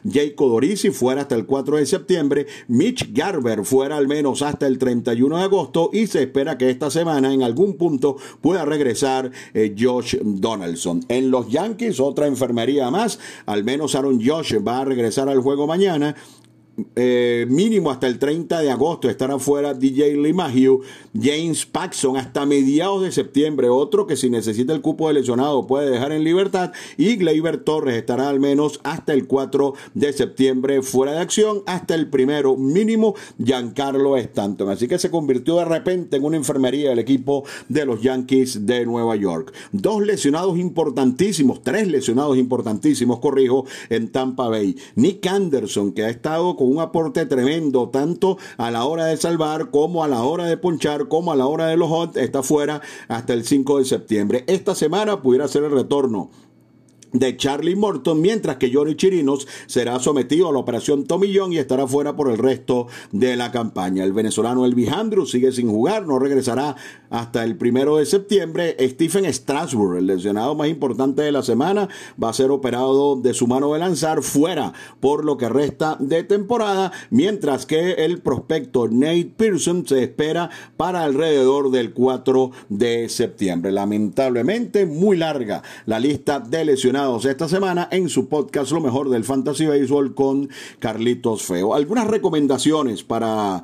Jacob 0.09 0.49
Dorisi 0.49 0.91
fuera 0.91 1.21
hasta 1.21 1.35
el 1.35 1.45
4 1.45 1.77
de 1.77 1.85
septiembre. 1.85 2.47
Mitch 2.67 3.13
Garber 3.13 3.65
fuera 3.65 3.97
al 3.97 4.07
menos 4.07 4.41
hasta 4.41 4.67
el 4.67 4.77
31 4.77 5.37
de 5.37 5.43
agosto 5.43 5.89
y 5.93 6.07
se 6.07 6.23
espera 6.23 6.57
que 6.57 6.69
esta 6.69 6.89
semana 6.89 7.33
en 7.33 7.43
algún 7.43 7.73
punto 7.73 8.17
pueda 8.41 8.65
regresar 8.65 9.31
eh, 9.53 9.75
Josh 9.77 10.17
Donaldson. 10.21 11.05
En 11.09 11.31
los 11.31 11.49
Yankees, 11.49 11.99
otra 11.99 12.27
enfermería 12.27 12.89
más. 12.91 13.19
Al 13.45 13.63
menos 13.63 13.95
Aaron 13.95 14.21
Josh 14.23 14.55
va 14.65 14.79
a 14.79 14.85
regresar 14.85 15.29
al 15.29 15.41
juego 15.41 15.67
mañana 15.67 16.15
eh, 16.95 17.45
mínimo 17.49 17.91
hasta 17.91 18.07
el 18.07 18.17
30 18.17 18.61
de 18.61 18.71
agosto 18.71 19.07
estará 19.07 19.37
fuera 19.37 19.75
DJ 19.75 20.17
LeMahieu, 20.17 20.81
James 21.13 21.67
Paxson 21.67 22.17
hasta 22.17 22.47
mediados 22.47 23.03
de 23.03 23.11
septiembre, 23.11 23.69
otro 23.69 24.07
que 24.07 24.15
si 24.15 24.31
necesita 24.31 24.73
el 24.73 24.81
cupo 24.81 25.07
de 25.07 25.13
lesionado 25.13 25.67
puede 25.67 25.91
dejar 25.91 26.11
en 26.11 26.23
libertad 26.23 26.71
y 26.97 27.15
Gleyber 27.17 27.57
Torres 27.57 27.95
estará 27.95 28.27
al 28.27 28.39
menos 28.39 28.79
hasta 28.83 29.13
el 29.13 29.27
4 29.27 29.75
de 29.93 30.13
septiembre 30.13 30.81
fuera 30.81 31.11
de 31.11 31.19
acción, 31.19 31.61
hasta 31.67 31.93
el 31.93 32.09
primero 32.09 32.57
mínimo 32.57 33.13
Giancarlo 33.37 34.17
Stanton, 34.17 34.69
así 34.69 34.87
que 34.87 34.97
se 34.97 35.11
convirtió 35.11 35.57
de 35.57 35.65
repente 35.65 36.17
en 36.17 36.23
una 36.23 36.37
enfermería 36.37 36.91
el 36.91 36.99
equipo 36.99 37.43
de 37.69 37.85
los 37.85 38.01
Yankees 38.01 38.65
de 38.65 38.85
Nueva 38.85 39.15
York. 39.15 39.53
Dos 39.71 40.01
lesionados 40.01 40.57
importantísimos, 40.57 41.61
tres 41.61 41.87
lesionados 41.87 42.37
importantísimos, 42.37 43.19
corrijo, 43.19 43.65
en 43.89 44.11
Tampa 44.11 44.47
Bay. 44.47 44.75
Nick 44.95 45.25
Anderson 45.27 45.91
que 45.91 46.03
ha 46.03 46.09
estado 46.09 46.55
con 46.55 46.62
un 46.63 46.79
aporte 46.79 47.25
tremendo, 47.25 47.89
tanto 47.89 48.37
a 48.57 48.71
la 48.71 48.85
hora 48.85 49.05
de 49.05 49.17
salvar 49.17 49.69
como 49.69 50.03
a 50.03 50.07
la 50.07 50.23
hora 50.23 50.45
de 50.45 50.57
ponchar, 50.57 51.07
como 51.07 51.31
a 51.31 51.35
la 51.35 51.47
hora 51.47 51.67
de 51.67 51.77
los 51.77 51.89
hot, 51.89 52.17
está 52.17 52.43
fuera 52.43 52.81
hasta 53.07 53.33
el 53.33 53.45
5 53.45 53.79
de 53.79 53.85
septiembre. 53.85 54.43
Esta 54.47 54.75
semana 54.75 55.21
pudiera 55.21 55.47
ser 55.47 55.63
el 55.63 55.71
retorno 55.71 56.29
de 57.13 57.37
Charlie 57.37 57.75
Morton, 57.75 58.19
mientras 58.19 58.57
que 58.57 58.71
Johnny 58.73 58.95
Chirinos 58.95 59.47
será 59.67 59.99
sometido 59.99 60.49
a 60.49 60.51
la 60.51 60.59
operación 60.59 61.05
Tomillón 61.05 61.53
y 61.53 61.57
estará 61.57 61.87
fuera 61.87 62.15
por 62.15 62.29
el 62.29 62.37
resto 62.37 62.87
de 63.11 63.35
la 63.35 63.51
campaña. 63.51 64.03
El 64.03 64.13
venezolano 64.13 64.65
Elvis 64.65 64.91
Andrews 64.91 65.31
sigue 65.31 65.51
sin 65.51 65.69
jugar, 65.69 66.05
no 66.05 66.19
regresará 66.19 66.75
hasta 67.09 67.43
el 67.43 67.55
primero 67.57 67.97
de 67.97 68.05
septiembre. 68.05 68.75
Stephen 68.79 69.31
Strasburg, 69.31 69.97
el 69.97 70.07
lesionado 70.07 70.55
más 70.55 70.67
importante 70.67 71.21
de 71.21 71.31
la 71.31 71.43
semana, 71.43 71.87
va 72.21 72.29
a 72.29 72.33
ser 72.33 72.51
operado 72.51 73.15
de 73.15 73.33
su 73.33 73.47
mano 73.47 73.73
de 73.73 73.79
lanzar 73.79 74.23
fuera 74.23 74.73
por 74.99 75.23
lo 75.23 75.37
que 75.37 75.49
resta 75.49 75.95
de 75.99 76.23
temporada, 76.23 76.91
mientras 77.11 77.65
que 77.65 77.91
el 77.93 78.21
prospecto 78.21 78.87
Nate 78.87 79.31
Pearson 79.37 79.87
se 79.87 80.03
espera 80.03 80.49
para 80.75 81.03
alrededor 81.03 81.69
del 81.69 81.93
4 81.93 82.51
de 82.69 83.09
septiembre. 83.09 83.71
Lamentablemente, 83.71 84.85
muy 84.85 85.17
larga 85.17 85.61
la 85.85 85.99
lista 85.99 86.39
de 86.39 86.65
lesionados 86.65 87.02
esta 87.03 87.49
semana 87.49 87.89
en 87.91 88.07
su 88.07 88.29
podcast 88.29 88.71
Lo 88.71 88.79
mejor 88.79 89.09
del 89.09 89.25
Fantasy 89.25 89.65
Baseball 89.65 90.15
con 90.15 90.49
Carlitos 90.79 91.43
Feo. 91.43 91.75
Algunas 91.75 92.07
recomendaciones 92.07 93.03
para 93.03 93.61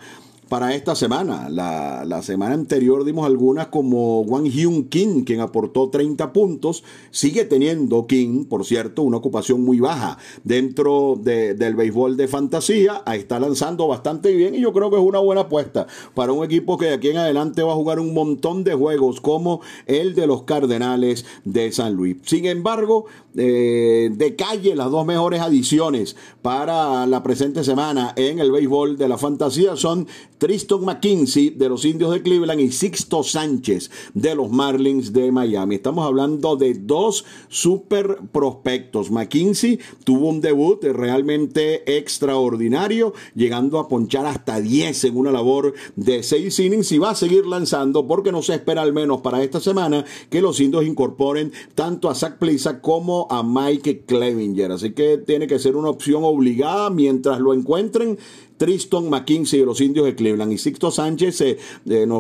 para 0.49 0.73
esta 0.73 0.95
semana. 0.95 1.47
La, 1.47 2.04
la, 2.06 2.21
semana 2.23 2.56
anterior 2.56 3.06
dimos 3.06 3.25
algunas 3.25 3.67
como 3.67 4.21
Wang 4.21 4.47
Hyun 4.49 4.89
Kim, 4.89 5.23
quien 5.23 5.39
aportó 5.39 5.89
30 5.89 6.34
puntos. 6.34 6.84
Sigue 7.12 7.45
teniendo 7.45 8.08
Kim, 8.08 8.45
por 8.45 8.65
cierto, 8.65 9.04
una 9.04 9.17
ocupación 9.17 9.62
muy 9.62 9.80
baja 9.80 10.17
dentro 10.43 11.17
de, 11.21 11.54
del 11.54 11.75
béisbol 11.75 12.17
de 12.17 12.28
fantasía. 12.28 13.04
Está 13.13 13.39
lanzando 13.39 13.88
bastante 13.88 14.34
bien 14.34 14.56
y 14.56 14.62
yo 14.62 14.73
creo 14.73 14.89
que 14.89 14.97
es 14.97 15.04
una 15.04 15.19
buena 15.19 15.41
apuesta 15.41 15.88
para 16.15 16.34
un 16.34 16.43
equipo 16.43 16.78
que 16.78 16.88
de 16.88 16.93
aquí 16.95 17.10
en 17.10 17.17
adelante 17.17 17.62
va 17.62 17.71
a 17.71 17.75
jugar 17.75 17.99
un 17.99 18.13
montón 18.13 18.63
de 18.63 18.73
juegos 18.73 19.21
como 19.21 19.62
el 19.86 20.15
de 20.15 20.28
los 20.28 20.43
Cardenales 20.43 21.25
de 21.45 21.71
San 21.71 21.93
Luis. 21.93 22.17
Sin 22.23 22.45
embargo, 22.45 23.06
eh, 23.41 24.10
de 24.12 24.36
calle 24.36 24.75
las 24.75 24.91
dos 24.91 25.06
mejores 25.06 25.39
adiciones 25.39 26.17
para 26.41 27.08
la 27.08 27.23
presente 27.23 27.63
semana 27.63 28.13
en 28.17 28.39
el 28.39 28.52
béisbol 28.52 28.97
de 28.97 29.08
la 29.08 29.17
fantasía 29.17 29.78
son 29.78 30.08
Tristan 30.38 30.84
McKinsey 30.84 31.52
de 31.52 31.69
los 31.69 31.86
Indios 31.86 32.12
de 32.12 32.21
Cleveland 32.21 32.60
y 32.60 32.71
Sixto 32.71 33.23
Sánchez 33.23 33.91
de 34.13 34.36
los 34.36 34.52
Marlins 34.52 35.13
de 35.13 35.32
Miami. 35.32 35.75
Estamos 35.75 36.06
hablando 36.06 36.58
de 36.58 36.73
dos 36.73 37.23
super 37.47 38.17
prospectos. 38.32 39.10
McKinsey 39.10 39.80
tuvo 40.04 40.28
un 40.28 40.41
debut 40.41 40.84
realmente 40.84 41.97
extraordinario, 41.97 43.13
llegando 43.36 43.80
a 43.80 43.88
ponchar 43.88 44.25
hasta 44.25 44.60
10 44.60 45.06
en 45.06 45.15
una 45.15 45.32
labor 45.32 45.73
de 45.95 46.23
6 46.23 46.60
innings 46.60 46.91
y 46.91 46.97
va 46.97 47.12
a 47.12 47.15
seguir 47.15 47.45
lanzando 47.45 48.06
porque 48.06 48.34
no 48.34 48.41
se 48.41 48.56
espera 48.56 48.82
al 48.82 48.91
menos 48.91 49.21
para 49.21 49.41
esta 49.43 49.62
semana 49.62 50.04
que 50.30 50.41
los 50.41 50.60
indios 50.60 50.86
incorporen 50.86 51.54
tanto 51.75 52.10
a 52.10 52.15
Zach 52.15 52.38
Plisa 52.38 52.82
como 52.82 53.29
a 53.30 53.44
Mike 53.44 54.06
Clevinger. 54.06 54.72
Así 54.72 54.92
que 54.92 55.18
tiene 55.18 55.48
que 55.48 55.60
ser 55.60 55.76
una 55.76 55.89
opción 55.89 56.24
obligada 56.24 56.89
mientras 56.89 57.39
lo 57.39 57.54
encuentren 57.54 58.18
Tristan 58.60 59.10
McKinsey 59.10 59.62
de 59.62 59.65
los 59.65 59.80
indios 59.80 60.06
de 60.06 60.15
Cleveland 60.15 60.52
y 60.52 60.58
Sixto 60.58 60.92
Sánchez. 60.92 61.39
Eh, 61.42 61.58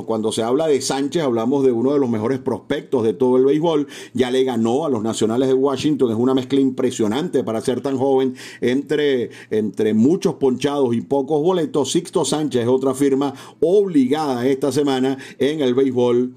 cuando 0.05 0.31
se 0.31 0.41
habla 0.41 0.67
de 0.67 0.81
Sánchez, 0.81 1.21
hablamos 1.21 1.65
de 1.65 1.73
uno 1.73 1.91
de 1.91 1.99
los 1.99 2.09
mejores 2.09 2.39
prospectos 2.39 3.03
de 3.03 3.13
todo 3.13 3.35
el 3.35 3.43
béisbol. 3.43 3.87
Ya 4.13 4.31
le 4.31 4.45
ganó 4.45 4.85
a 4.85 4.89
los 4.89 5.03
nacionales 5.03 5.49
de 5.49 5.53
Washington. 5.53 6.11
Es 6.11 6.17
una 6.17 6.33
mezcla 6.33 6.61
impresionante 6.61 7.43
para 7.43 7.59
ser 7.59 7.81
tan 7.81 7.97
joven 7.97 8.35
entre, 8.61 9.31
entre 9.51 9.93
muchos 9.93 10.35
ponchados 10.35 10.95
y 10.95 11.01
pocos 11.01 11.41
boletos. 11.43 11.91
Sixto 11.91 12.23
Sánchez 12.23 12.61
es 12.61 12.67
otra 12.69 12.93
firma 12.93 13.33
obligada 13.59 14.47
esta 14.47 14.71
semana 14.71 15.17
en 15.39 15.59
el 15.59 15.75
béisbol 15.75 16.33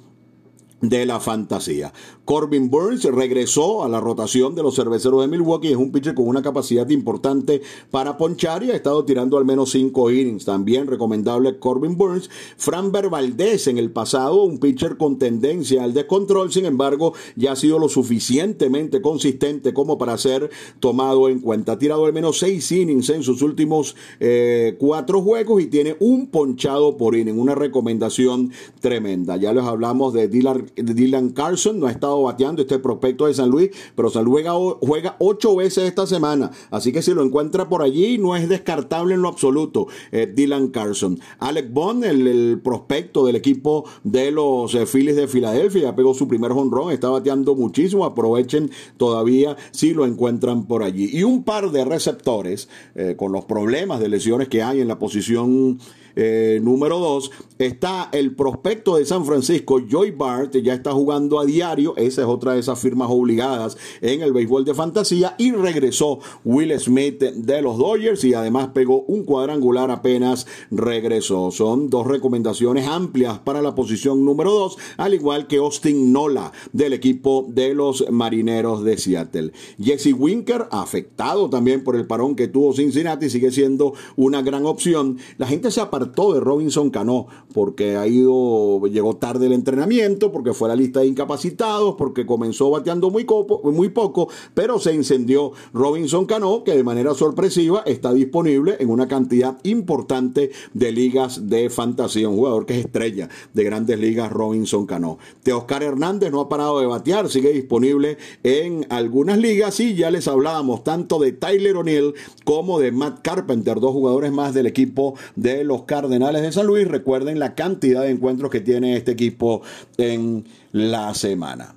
de 0.82 1.06
la 1.06 1.20
fantasía. 1.20 1.92
Corbin 2.24 2.68
Burns 2.68 3.04
regresó 3.04 3.84
a 3.84 3.88
la 3.88 4.00
rotación 4.00 4.54
de 4.54 4.62
los 4.62 4.74
cerveceros 4.74 5.20
de 5.22 5.28
Milwaukee. 5.28 5.70
Es 5.70 5.76
un 5.76 5.92
pitcher 5.92 6.14
con 6.14 6.26
una 6.26 6.42
capacidad 6.42 6.88
importante 6.90 7.62
para 7.90 8.18
ponchar 8.18 8.64
y 8.64 8.70
ha 8.70 8.76
estado 8.76 9.04
tirando 9.04 9.38
al 9.38 9.44
menos 9.44 9.70
cinco 9.70 10.10
innings. 10.10 10.44
También 10.44 10.88
recomendable 10.88 11.58
Corbin 11.58 11.96
Burns. 11.96 12.28
Fran 12.56 12.92
Valdez 12.92 13.68
en 13.68 13.78
el 13.78 13.92
pasado, 13.92 14.42
un 14.42 14.58
pitcher 14.58 14.96
con 14.96 15.18
tendencia 15.18 15.84
al 15.84 15.94
descontrol. 15.94 16.52
Sin 16.52 16.66
embargo, 16.66 17.14
ya 17.36 17.52
ha 17.52 17.56
sido 17.56 17.78
lo 17.78 17.88
suficientemente 17.88 19.00
consistente 19.00 19.72
como 19.72 19.98
para 19.98 20.18
ser 20.18 20.50
tomado 20.80 21.28
en 21.28 21.40
cuenta. 21.40 21.72
Ha 21.72 21.78
tirado 21.78 22.06
al 22.06 22.12
menos 22.12 22.38
seis 22.38 22.70
innings 22.72 23.08
en 23.10 23.22
sus 23.22 23.42
últimos 23.42 23.94
eh, 24.18 24.76
cuatro 24.78 25.22
juegos 25.22 25.62
y 25.62 25.66
tiene 25.66 25.96
un 26.00 26.26
ponchado 26.26 26.96
por 26.96 27.14
inning. 27.14 27.38
Una 27.38 27.54
recomendación 27.54 28.50
tremenda. 28.80 29.36
Ya 29.36 29.52
les 29.52 29.64
hablamos 29.64 30.12
de 30.12 30.26
Dylan 30.26 30.71
Dylan 30.76 31.30
Carson 31.30 31.78
no 31.78 31.86
ha 31.86 31.90
estado 31.90 32.22
bateando 32.22 32.62
este 32.62 32.78
prospecto 32.78 33.26
de 33.26 33.34
San 33.34 33.50
Luis, 33.50 33.70
pero 33.94 34.10
San 34.10 34.24
Luis 34.24 34.46
juega, 34.80 35.16
ocho 35.18 35.56
veces 35.56 35.84
esta 35.84 36.06
semana. 36.06 36.50
Así 36.70 36.92
que 36.92 37.02
si 37.02 37.14
lo 37.14 37.22
encuentra 37.22 37.68
por 37.68 37.82
allí, 37.82 38.18
no 38.18 38.36
es 38.36 38.48
descartable 38.48 39.14
en 39.14 39.22
lo 39.22 39.28
absoluto. 39.28 39.86
Eh, 40.10 40.30
Dylan 40.32 40.68
Carson. 40.68 41.18
Alec 41.38 41.72
Bond, 41.72 42.04
el, 42.04 42.60
prospecto 42.62 43.26
del 43.26 43.36
equipo 43.36 43.84
de 44.04 44.30
los 44.30 44.74
eh, 44.74 44.86
Phillies 44.86 45.16
de 45.16 45.28
Filadelfia, 45.28 45.82
ya 45.82 45.96
pegó 45.96 46.14
su 46.14 46.28
primer 46.28 46.52
honrón, 46.52 46.92
está 46.92 47.08
bateando 47.08 47.54
muchísimo. 47.54 48.04
Aprovechen 48.04 48.70
todavía 48.96 49.56
si 49.70 49.94
lo 49.94 50.06
encuentran 50.06 50.66
por 50.66 50.82
allí. 50.82 51.10
Y 51.12 51.22
un 51.24 51.44
par 51.44 51.70
de 51.70 51.84
receptores 51.84 52.68
eh, 52.94 53.14
con 53.16 53.32
los 53.32 53.44
problemas 53.44 54.00
de 54.00 54.08
lesiones 54.08 54.48
que 54.48 54.62
hay 54.62 54.80
en 54.80 54.88
la 54.88 54.98
posición 54.98 55.78
eh, 56.14 56.60
número 56.62 56.98
dos, 56.98 57.30
está 57.58 58.10
el 58.12 58.34
prospecto 58.34 58.96
de 58.96 59.06
San 59.06 59.24
Francisco, 59.24 59.80
Joy 59.80 60.10
Bart, 60.10 60.54
ya 60.62 60.74
está 60.74 60.92
jugando 60.92 61.40
a 61.40 61.44
diario, 61.44 61.94
esa 61.96 62.22
es 62.22 62.28
otra 62.28 62.54
de 62.54 62.60
esas 62.60 62.78
firmas 62.78 63.08
obligadas 63.10 63.76
en 64.00 64.22
el 64.22 64.32
béisbol 64.32 64.64
de 64.64 64.74
fantasía, 64.74 65.34
y 65.38 65.52
regresó 65.52 66.20
Will 66.44 66.78
Smith 66.78 67.20
de 67.20 67.62
los 67.62 67.78
Dodgers 67.78 68.24
y 68.24 68.34
además 68.34 68.68
pegó 68.74 69.02
un 69.02 69.24
cuadrangular 69.24 69.90
apenas 69.90 70.46
regresó. 70.70 71.50
Son 71.50 71.90
dos 71.90 72.06
recomendaciones 72.06 72.86
amplias 72.86 73.38
para 73.38 73.62
la 73.62 73.74
posición 73.74 74.24
número 74.24 74.52
dos, 74.52 74.78
al 74.96 75.14
igual 75.14 75.46
que 75.46 75.56
Austin 75.56 76.12
Nola 76.12 76.52
del 76.72 76.92
equipo 76.92 77.46
de 77.48 77.74
los 77.74 78.10
Marineros 78.10 78.84
de 78.84 78.98
Seattle. 78.98 79.52
Jesse 79.80 80.12
Winker, 80.16 80.66
afectado 80.70 81.50
también 81.50 81.84
por 81.84 81.96
el 81.96 82.06
parón 82.06 82.36
que 82.36 82.48
tuvo 82.48 82.72
Cincinnati, 82.72 83.30
sigue 83.30 83.50
siendo 83.50 83.94
una 84.16 84.42
gran 84.42 84.66
opción. 84.66 85.18
La 85.38 85.46
gente 85.46 85.70
se 85.70 85.80
apartó 85.80 86.34
de 86.34 86.40
Robinson 86.40 86.90
Cano 86.90 87.26
porque 87.52 87.96
ha 87.96 88.06
ido, 88.06 88.86
llegó 88.86 89.16
tarde 89.16 89.46
el 89.46 89.52
entrenamiento, 89.52 90.32
porque 90.32 90.51
fue 90.54 90.68
a 90.68 90.74
la 90.74 90.76
lista 90.76 91.00
de 91.00 91.06
incapacitados, 91.06 91.94
porque 91.96 92.26
comenzó 92.26 92.70
bateando 92.70 93.10
muy, 93.10 93.26
muy 93.64 93.88
poco, 93.88 94.28
pero 94.54 94.78
se 94.78 94.94
incendió 94.94 95.52
Robinson 95.72 96.26
Cano, 96.26 96.64
que 96.64 96.76
de 96.76 96.84
manera 96.84 97.14
sorpresiva 97.14 97.82
está 97.86 98.12
disponible 98.12 98.76
en 98.78 98.90
una 98.90 99.08
cantidad 99.08 99.58
importante 99.62 100.50
de 100.74 100.92
ligas 100.92 101.48
de 101.48 101.70
fantasía. 101.70 102.28
Un 102.28 102.36
jugador 102.36 102.66
que 102.66 102.78
es 102.78 102.84
estrella 102.84 103.28
de 103.52 103.64
grandes 103.64 103.98
ligas, 103.98 104.30
Robinson 104.30 104.86
Cano. 104.86 105.18
Oscar 105.52 105.82
Hernández 105.82 106.32
no 106.32 106.40
ha 106.40 106.48
parado 106.48 106.80
de 106.80 106.86
batear, 106.86 107.28
sigue 107.28 107.52
disponible 107.52 108.18
en 108.42 108.86
algunas 108.88 109.38
ligas 109.38 109.78
y 109.80 109.94
ya 109.94 110.10
les 110.10 110.28
hablábamos 110.28 110.82
tanto 110.82 111.18
de 111.18 111.32
Tyler 111.32 111.76
O'Neill 111.76 112.14
como 112.44 112.78
de 112.78 112.92
Matt 112.92 113.20
Carpenter, 113.22 113.80
dos 113.80 113.92
jugadores 113.92 114.32
más 114.32 114.54
del 114.54 114.66
equipo 114.66 115.14
de 115.36 115.64
los 115.64 115.82
Cardenales 115.82 116.42
de 116.42 116.52
San 116.52 116.66
Luis. 116.66 116.88
Recuerden 116.88 117.38
la 117.38 117.54
cantidad 117.54 118.02
de 118.02 118.10
encuentros 118.10 118.50
que 118.50 118.60
tiene 118.60 118.96
este 118.96 119.12
equipo 119.12 119.62
en 119.98 120.31
la 120.72 121.14
semana. 121.14 121.74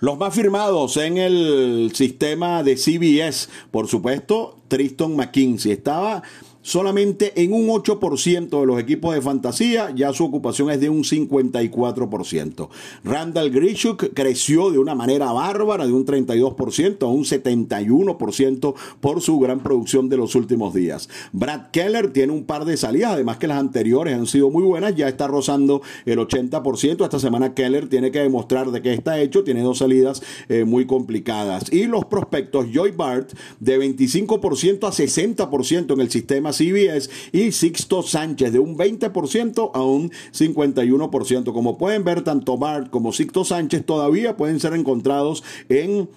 Los 0.00 0.16
más 0.16 0.34
firmados 0.34 0.96
en 0.96 1.18
el 1.18 1.92
sistema 1.94 2.62
de 2.62 2.76
CBS, 2.76 3.48
por 3.70 3.86
supuesto, 3.86 4.56
Tristan 4.68 5.14
McKinsey. 5.14 5.72
Estaba 5.72 6.22
solamente 6.70 7.32
en 7.42 7.52
un 7.52 7.66
8% 7.66 8.60
de 8.60 8.66
los 8.66 8.78
equipos 8.78 9.12
de 9.12 9.20
fantasía, 9.20 9.92
ya 9.92 10.12
su 10.12 10.24
ocupación 10.24 10.70
es 10.70 10.78
de 10.78 10.88
un 10.88 11.02
54%. 11.02 12.68
Randall 13.02 13.50
Grishuk 13.50 14.14
creció 14.14 14.70
de 14.70 14.78
una 14.78 14.94
manera 14.94 15.32
bárbara, 15.32 15.84
de 15.84 15.92
un 15.92 16.06
32% 16.06 17.02
a 17.02 17.06
un 17.08 17.24
71% 17.24 18.74
por 19.00 19.20
su 19.20 19.40
gran 19.40 19.64
producción 19.64 20.08
de 20.08 20.16
los 20.16 20.36
últimos 20.36 20.72
días. 20.72 21.08
Brad 21.32 21.72
Keller 21.72 22.12
tiene 22.12 22.32
un 22.32 22.44
par 22.44 22.64
de 22.64 22.76
salidas, 22.76 23.14
además 23.14 23.38
que 23.38 23.48
las 23.48 23.58
anteriores 23.58 24.14
han 24.14 24.28
sido 24.28 24.48
muy 24.50 24.62
buenas, 24.62 24.94
ya 24.94 25.08
está 25.08 25.26
rozando 25.26 25.82
el 26.04 26.20
80%. 26.20 27.02
Esta 27.02 27.18
semana 27.18 27.52
Keller 27.52 27.88
tiene 27.88 28.12
que 28.12 28.20
demostrar 28.20 28.70
de 28.70 28.80
qué 28.80 28.92
está 28.92 29.20
hecho, 29.20 29.42
tiene 29.42 29.62
dos 29.62 29.78
salidas 29.78 30.22
eh, 30.48 30.64
muy 30.64 30.86
complicadas. 30.86 31.64
Y 31.72 31.86
los 31.86 32.04
prospectos, 32.04 32.66
Joy 32.72 32.92
Bart, 32.92 33.32
de 33.58 33.76
25% 33.76 34.86
a 34.86 34.92
60% 34.92 35.94
en 35.94 36.00
el 36.00 36.10
sistema 36.10 36.52
CBS 36.60 37.08
y 37.32 37.52
Sixto 37.52 38.02
Sánchez 38.02 38.52
de 38.52 38.58
un 38.58 38.76
20% 38.76 39.70
a 39.72 39.82
un 39.82 40.10
51%. 40.10 41.52
Como 41.52 41.78
pueden 41.78 42.04
ver, 42.04 42.22
tanto 42.22 42.58
Bart 42.58 42.90
como 42.90 43.12
Sixto 43.12 43.44
Sánchez 43.44 43.86
todavía 43.86 44.36
pueden 44.36 44.60
ser 44.60 44.74
encontrados 44.74 45.42
en 45.70 46.08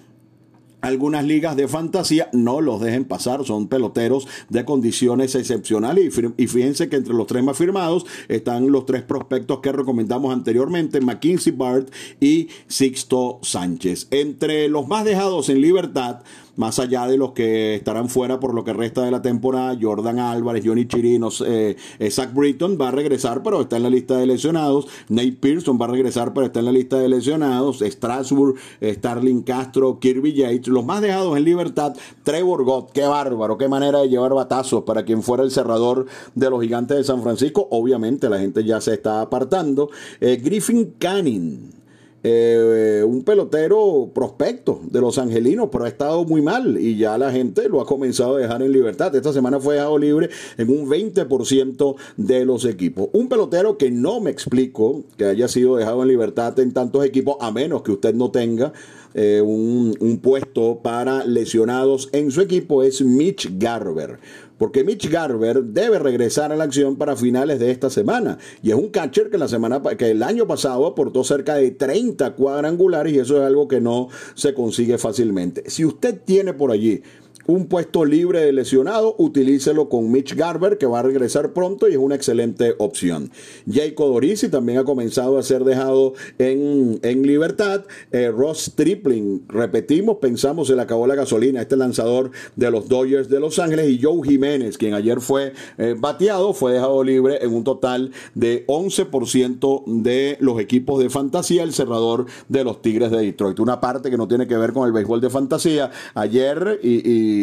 algunas 0.84 1.24
ligas 1.24 1.56
de 1.56 1.66
fantasía, 1.66 2.28
no 2.34 2.60
los 2.60 2.78
dejen 2.78 3.06
pasar, 3.06 3.42
son 3.46 3.68
peloteros 3.68 4.28
de 4.50 4.66
condiciones 4.66 5.34
excepcionales 5.34 6.14
y 6.36 6.46
fíjense 6.46 6.90
que 6.90 6.96
entre 6.96 7.14
los 7.14 7.26
tres 7.26 7.42
más 7.42 7.56
firmados 7.56 8.04
están 8.28 8.70
los 8.70 8.84
tres 8.84 9.02
prospectos 9.02 9.60
que 9.60 9.72
recomendamos 9.72 10.34
anteriormente, 10.34 11.00
McKinsey 11.00 11.54
Bart 11.54 11.88
y 12.20 12.48
Sixto 12.66 13.38
Sánchez. 13.42 14.08
Entre 14.10 14.68
los 14.68 14.86
más 14.86 15.06
dejados 15.06 15.48
en 15.48 15.62
libertad, 15.62 16.20
más 16.56 16.78
allá 16.78 17.06
de 17.06 17.16
los 17.16 17.32
que 17.32 17.74
estarán 17.74 18.08
fuera 18.08 18.40
por 18.40 18.54
lo 18.54 18.64
que 18.64 18.72
resta 18.72 19.02
de 19.02 19.10
la 19.10 19.22
temporada, 19.22 19.76
Jordan 19.80 20.18
Álvarez, 20.18 20.64
Johnny 20.64 20.86
Chirinos, 20.86 21.42
eh, 21.46 21.76
eh, 21.98 22.10
Zach 22.10 22.32
Britton 22.32 22.78
va 22.80 22.88
a 22.88 22.90
regresar, 22.90 23.42
pero 23.42 23.60
está 23.60 23.76
en 23.76 23.82
la 23.84 23.90
lista 23.90 24.16
de 24.16 24.26
lesionados. 24.26 24.86
Nate 25.08 25.32
Pearson 25.32 25.78
va 25.80 25.86
a 25.86 25.88
regresar, 25.88 26.32
pero 26.32 26.46
está 26.46 26.60
en 26.60 26.66
la 26.66 26.72
lista 26.72 26.98
de 26.98 27.08
lesionados. 27.08 27.80
Strasburg, 27.80 28.56
Starling 28.82 29.42
Castro, 29.42 29.98
Kirby 29.98 30.32
Yates, 30.34 30.68
los 30.68 30.84
más 30.84 31.00
dejados 31.00 31.36
en 31.36 31.44
libertad. 31.44 31.94
Trevor 32.22 32.64
Gott, 32.64 32.92
qué 32.92 33.02
bárbaro, 33.02 33.58
qué 33.58 33.68
manera 33.68 34.00
de 34.00 34.08
llevar 34.08 34.34
batazos 34.34 34.84
para 34.84 35.04
quien 35.04 35.22
fuera 35.22 35.42
el 35.42 35.50
cerrador 35.50 36.06
de 36.34 36.50
los 36.50 36.60
gigantes 36.62 36.96
de 36.96 37.04
San 37.04 37.22
Francisco. 37.22 37.68
Obviamente 37.70 38.28
la 38.28 38.38
gente 38.38 38.64
ya 38.64 38.80
se 38.80 38.94
está 38.94 39.20
apartando. 39.20 39.90
Eh, 40.20 40.40
Griffin 40.42 40.94
Canning 40.98 41.83
eh, 42.26 43.04
un 43.06 43.22
pelotero 43.22 44.10
prospecto 44.14 44.80
de 44.90 44.98
los 44.98 45.18
angelinos, 45.18 45.68
pero 45.70 45.84
ha 45.84 45.88
estado 45.88 46.24
muy 46.24 46.40
mal 46.40 46.80
y 46.80 46.96
ya 46.96 47.18
la 47.18 47.30
gente 47.30 47.68
lo 47.68 47.82
ha 47.82 47.86
comenzado 47.86 48.36
a 48.36 48.38
dejar 48.38 48.62
en 48.62 48.72
libertad. 48.72 49.14
Esta 49.14 49.34
semana 49.34 49.60
fue 49.60 49.74
dejado 49.74 49.98
libre 49.98 50.30
en 50.56 50.70
un 50.70 50.88
20% 50.88 51.96
de 52.16 52.44
los 52.46 52.64
equipos. 52.64 53.10
Un 53.12 53.28
pelotero 53.28 53.76
que 53.76 53.90
no 53.90 54.20
me 54.20 54.30
explico 54.30 55.04
que 55.18 55.26
haya 55.26 55.48
sido 55.48 55.76
dejado 55.76 56.00
en 56.00 56.08
libertad 56.08 56.58
en 56.60 56.72
tantos 56.72 57.04
equipos, 57.04 57.36
a 57.40 57.52
menos 57.52 57.82
que 57.82 57.92
usted 57.92 58.14
no 58.14 58.30
tenga 58.30 58.72
eh, 59.12 59.42
un, 59.44 59.94
un 60.00 60.18
puesto 60.18 60.80
para 60.82 61.26
lesionados 61.26 62.08
en 62.12 62.30
su 62.30 62.40
equipo, 62.40 62.82
es 62.82 63.02
Mitch 63.02 63.50
Garber 63.58 64.18
porque 64.58 64.84
Mitch 64.84 65.10
Garber 65.10 65.62
debe 65.62 65.98
regresar 65.98 66.52
a 66.52 66.56
la 66.56 66.64
acción 66.64 66.96
para 66.96 67.16
finales 67.16 67.58
de 67.58 67.70
esta 67.70 67.90
semana. 67.90 68.38
Y 68.62 68.70
es 68.70 68.76
un 68.76 68.88
catcher 68.88 69.30
que, 69.30 69.38
la 69.38 69.48
semana, 69.48 69.82
que 69.96 70.10
el 70.10 70.22
año 70.22 70.46
pasado 70.46 70.86
aportó 70.86 71.24
cerca 71.24 71.54
de 71.54 71.70
30 71.70 72.34
cuadrangulares 72.34 73.12
y 73.12 73.18
eso 73.18 73.36
es 73.36 73.42
algo 73.42 73.68
que 73.68 73.80
no 73.80 74.08
se 74.34 74.54
consigue 74.54 74.98
fácilmente. 74.98 75.68
Si 75.68 75.84
usted 75.84 76.20
tiene 76.24 76.54
por 76.54 76.70
allí 76.70 77.02
un 77.46 77.66
puesto 77.66 78.04
libre 78.04 78.40
de 78.40 78.52
lesionado, 78.52 79.14
utilícelo 79.18 79.88
con 79.88 80.10
Mitch 80.10 80.34
Garber, 80.34 80.78
que 80.78 80.86
va 80.86 81.00
a 81.00 81.02
regresar 81.02 81.52
pronto 81.52 81.88
y 81.88 81.92
es 81.92 81.98
una 81.98 82.14
excelente 82.14 82.74
opción. 82.78 83.30
Jacob 83.70 84.12
Dorisi 84.12 84.48
también 84.48 84.78
ha 84.78 84.84
comenzado 84.84 85.38
a 85.38 85.42
ser 85.42 85.64
dejado 85.64 86.14
en, 86.38 87.00
libertad. 87.24 87.84
Eh, 88.12 88.30
Ross 88.30 88.72
Tripling, 88.74 89.44
repetimos, 89.48 90.18
pensamos, 90.18 90.68
se 90.68 90.76
le 90.76 90.82
acabó 90.82 91.06
la 91.06 91.14
gasolina. 91.14 91.60
Este 91.60 91.76
lanzador 91.76 92.30
de 92.56 92.70
los 92.70 92.88
Dodgers 92.88 93.28
de 93.28 93.40
Los 93.40 93.58
Ángeles 93.58 93.88
y 93.88 94.00
Joe 94.02 94.26
Jiménez, 94.26 94.76
quien 94.76 94.94
ayer 94.94 95.20
fue 95.20 95.52
eh, 95.78 95.94
bateado, 95.98 96.52
fue 96.52 96.72
dejado 96.72 97.02
libre 97.02 97.38
en 97.42 97.54
un 97.54 97.64
total 97.64 98.12
de 98.34 98.66
11% 98.66 99.84
de 99.86 100.36
los 100.40 100.60
equipos 100.60 101.02
de 101.02 101.10
fantasía, 101.10 101.62
el 101.62 101.72
cerrador 101.72 102.26
de 102.48 102.64
los 102.64 102.82
Tigres 102.82 103.10
de 103.10 103.18
Detroit. 103.18 103.58
Una 103.60 103.80
parte 103.80 104.10
que 104.10 104.16
no 104.16 104.28
tiene 104.28 104.46
que 104.46 104.56
ver 104.56 104.72
con 104.72 104.86
el 104.86 104.92
béisbol 104.92 105.20
de 105.20 105.30
fantasía. 105.30 105.90
Ayer 106.14 106.80
y, 106.82 107.33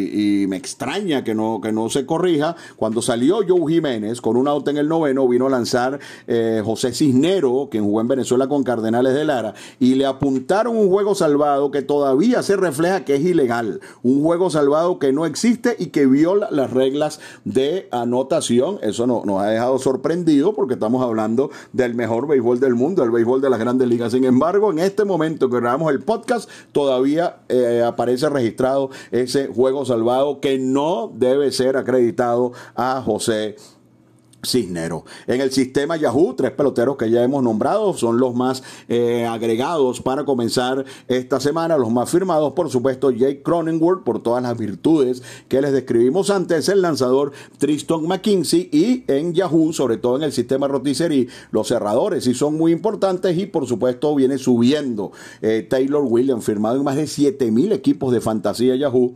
me 0.47 0.57
extraña 0.57 1.23
que 1.23 1.35
no, 1.35 1.59
que 1.61 1.71
no 1.71 1.89
se 1.89 2.05
corrija. 2.05 2.55
Cuando 2.75 3.01
salió 3.01 3.39
Joe 3.47 3.71
Jiménez 3.71 4.21
con 4.21 4.37
un 4.37 4.47
auto 4.47 4.71
en 4.71 4.77
el 4.77 4.87
noveno, 4.87 5.27
vino 5.27 5.47
a 5.47 5.49
lanzar 5.49 5.99
eh, 6.27 6.61
José 6.63 6.93
Cisnero, 6.93 7.67
quien 7.69 7.83
jugó 7.83 8.01
en 8.01 8.07
Venezuela 8.07 8.47
con 8.47 8.63
Cardenales 8.63 9.13
de 9.13 9.25
Lara, 9.25 9.53
y 9.79 9.95
le 9.95 10.05
apuntaron 10.05 10.77
un 10.77 10.89
juego 10.89 11.15
salvado 11.15 11.71
que 11.71 11.81
todavía 11.81 12.43
se 12.43 12.55
refleja 12.55 13.05
que 13.05 13.15
es 13.15 13.21
ilegal. 13.21 13.81
Un 14.03 14.23
juego 14.23 14.49
salvado 14.49 14.99
que 14.99 15.13
no 15.13 15.25
existe 15.25 15.75
y 15.77 15.87
que 15.87 16.05
viola 16.05 16.47
las 16.51 16.71
reglas 16.71 17.19
de 17.45 17.87
anotación. 17.91 18.79
Eso 18.81 19.07
no, 19.07 19.23
nos 19.25 19.41
ha 19.41 19.47
dejado 19.47 19.79
sorprendido 19.79 20.53
porque 20.53 20.75
estamos 20.75 21.03
hablando 21.03 21.51
del 21.73 21.95
mejor 21.95 22.27
béisbol 22.27 22.59
del 22.59 22.75
mundo, 22.75 23.03
el 23.03 23.11
béisbol 23.11 23.41
de 23.41 23.49
las 23.49 23.59
grandes 23.59 23.87
ligas. 23.87 24.11
Sin 24.11 24.25
embargo, 24.25 24.71
en 24.71 24.79
este 24.79 25.05
momento 25.05 25.49
que 25.49 25.57
grabamos 25.57 25.91
el 25.91 26.01
podcast, 26.01 26.49
todavía 26.71 27.37
eh, 27.49 27.83
aparece 27.85 28.29
registrado 28.29 28.89
ese 29.11 29.47
juego 29.47 29.80
salvado 29.85 30.39
que 30.39 30.57
no 30.59 31.11
debe 31.13 31.51
ser 31.51 31.77
acreditado 31.77 32.51
a 32.75 33.01
José 33.01 33.55
Cisnero. 34.43 35.05
En 35.27 35.41
el 35.41 35.51
sistema 35.51 35.97
Yahoo, 35.97 36.33
tres 36.35 36.51
peloteros 36.51 36.97
que 36.97 37.09
ya 37.09 37.23
hemos 37.23 37.43
nombrado 37.43 37.93
son 37.93 38.19
los 38.19 38.33
más 38.33 38.63
eh, 38.89 39.25
agregados 39.25 40.01
para 40.01 40.23
comenzar 40.25 40.83
esta 41.07 41.39
semana, 41.39 41.77
los 41.77 41.91
más 41.91 42.09
firmados, 42.09 42.53
por 42.53 42.69
supuesto, 42.69 43.11
Jake 43.11 43.43
Cronenworth, 43.43 44.03
por 44.03 44.21
todas 44.21 44.43
las 44.43 44.57
virtudes 44.57 45.21
que 45.47 45.61
les 45.61 45.71
describimos 45.71 46.29
antes, 46.29 46.69
el 46.69 46.81
lanzador 46.81 47.31
Tristan 47.57 48.07
McKinsey 48.07 48.69
y 48.71 49.03
en 49.07 49.33
Yahoo, 49.33 49.73
sobre 49.73 49.97
todo 49.97 50.17
en 50.17 50.23
el 50.23 50.31
sistema 50.31 50.67
rotisserie, 50.67 51.27
los 51.51 51.67
cerradores 51.67 52.25
y 52.27 52.33
son 52.33 52.57
muy 52.57 52.71
importantes 52.71 53.37
y 53.37 53.45
por 53.45 53.67
supuesto 53.67 54.15
viene 54.15 54.37
subiendo 54.37 55.11
eh, 55.41 55.65
Taylor 55.69 56.03
Williams, 56.03 56.45
firmado 56.45 56.77
en 56.77 56.83
más 56.83 56.95
de 56.95 57.07
7000 57.07 57.71
equipos 57.73 58.11
de 58.11 58.21
fantasía 58.21 58.75
Yahoo 58.75 59.15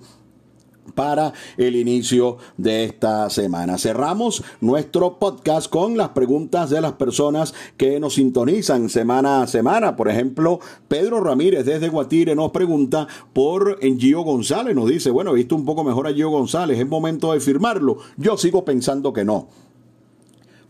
para 0.94 1.34
el 1.58 1.76
inicio 1.76 2.38
de 2.58 2.86
esta 2.86 3.30
semana. 3.30 3.78
Cerramos 3.78 4.44
nuestro 4.62 5.18
podcast 5.20 5.70
con 5.70 5.98
las 5.98 6.10
preguntas 6.10 6.70
de 6.70 6.82
las 6.82 6.94
personas 6.94 7.54
que 7.78 8.00
nos 8.00 8.16
sintonizan 8.16 8.90
semana 8.90 9.42
a 9.42 9.48
semana. 9.48 9.96
Por 9.96 10.10
ejemplo, 10.10 10.60
Pedro 10.88 11.22
Ramírez 11.22 11.66
desde 11.66 11.90
Guatire 11.90 12.36
nos 12.36 12.52
pregunta 12.52 13.08
por 13.34 13.80
Gio 13.80 14.22
González. 14.22 14.76
Nos 14.76 14.90
dice, 14.90 15.10
bueno, 15.10 15.32
he 15.32 15.36
visto 15.36 15.56
un 15.56 15.66
poco 15.66 15.84
mejor 15.84 16.08
a 16.08 16.14
Gio 16.14 16.30
González, 16.30 16.80
es 16.80 16.88
momento 16.88 17.34
de 17.34 17.40
firmarlo. 17.40 17.98
Yo 18.18 18.38
sigo 18.38 18.64
pensando 18.64 19.14
que 19.14 19.26
no. 19.26 19.48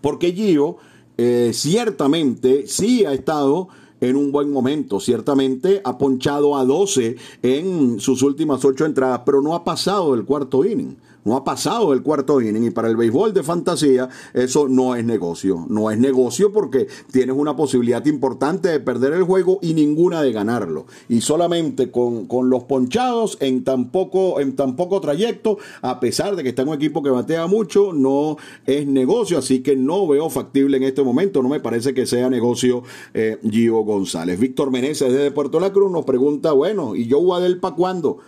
Porque 0.02 0.34
Gio 0.34 0.78
eh, 1.18 1.52
ciertamente 1.54 2.68
sí 2.68 3.06
ha 3.06 3.14
estado 3.14 3.70
en 4.02 4.16
un 4.16 4.32
buen 4.32 4.52
momento. 4.52 5.00
Ciertamente 5.00 5.82
ha 5.84 5.98
ponchado 5.98 6.58
a 6.58 6.66
12 6.66 7.16
en 7.44 8.00
sus 8.00 8.22
últimas 8.22 8.64
ocho 8.66 8.86
entradas, 8.86 9.22
pero 9.26 9.42
no 9.42 9.56
ha 9.56 9.64
pasado 9.64 10.14
el 10.14 10.26
cuarto 10.26 10.66
inning 10.66 10.98
no 11.26 11.36
ha 11.36 11.44
pasado 11.44 11.92
el 11.92 12.04
cuarto 12.04 12.40
inning 12.40 12.66
y 12.66 12.70
para 12.70 12.88
el 12.88 12.96
béisbol 12.96 13.34
de 13.34 13.44
fantasía 13.44 14.10
eso 14.34 14.68
no 14.68 14.96
es 14.96 15.04
negocio. 15.04 15.66
No 15.68 15.90
es 15.90 15.98
negocio 15.98 16.54
porque 16.54 16.88
tienes 17.12 17.36
una 17.36 17.56
posibilidad 17.56 18.06
importante 18.06 18.70
de 18.70 18.80
perder 18.80 19.14
el 19.14 19.24
juego 19.24 19.58
y 19.62 19.74
ninguna 19.74 20.22
de 20.22 20.32
ganarlo. 20.32 20.86
Y 21.10 21.22
solamente 21.22 21.90
con, 21.90 22.28
los 22.50 22.66
ponchados 22.66 23.38
en 23.42 23.64
tan, 23.64 23.90
poco, 23.90 24.40
en 24.40 24.56
tan 24.56 24.76
poco 24.76 25.02
trayecto, 25.02 25.58
a 25.82 26.00
pesar 26.00 26.36
de 26.36 26.44
que 26.44 26.50
está 26.50 26.62
en 26.62 26.70
un 26.70 26.76
equipo 26.76 27.02
que 27.02 27.10
batea 27.10 27.48
mucho, 27.48 27.92
no 27.92 28.38
es 28.68 28.86
negocio. 28.86 29.40
Así 29.40 29.64
que 29.64 29.76
no 29.76 30.08
veo 30.08 30.30
factible 30.30 30.78
en 30.78 30.84
este 30.84 31.04
momento. 31.04 31.42
No 31.42 31.50
me 31.50 31.60
parece 31.60 31.96
que 31.96 32.06
sea 32.06 32.30
negocio 32.30 32.84
eh, 33.16 33.40
Gio 33.50 33.80
González. 33.80 34.40
Víctor 34.40 34.70
Meneses 34.70 35.12
desde 35.12 35.32
Puerto 35.32 35.60
La 35.60 35.74
Cruz 35.74 35.92
nos 35.92 36.06
pregunta, 36.06 36.52
bueno, 36.52 36.96
¿y 36.96 37.10
Joe 37.10 37.36
Adel 37.36 37.60
para 37.60 37.76
cuándo? 37.76 38.20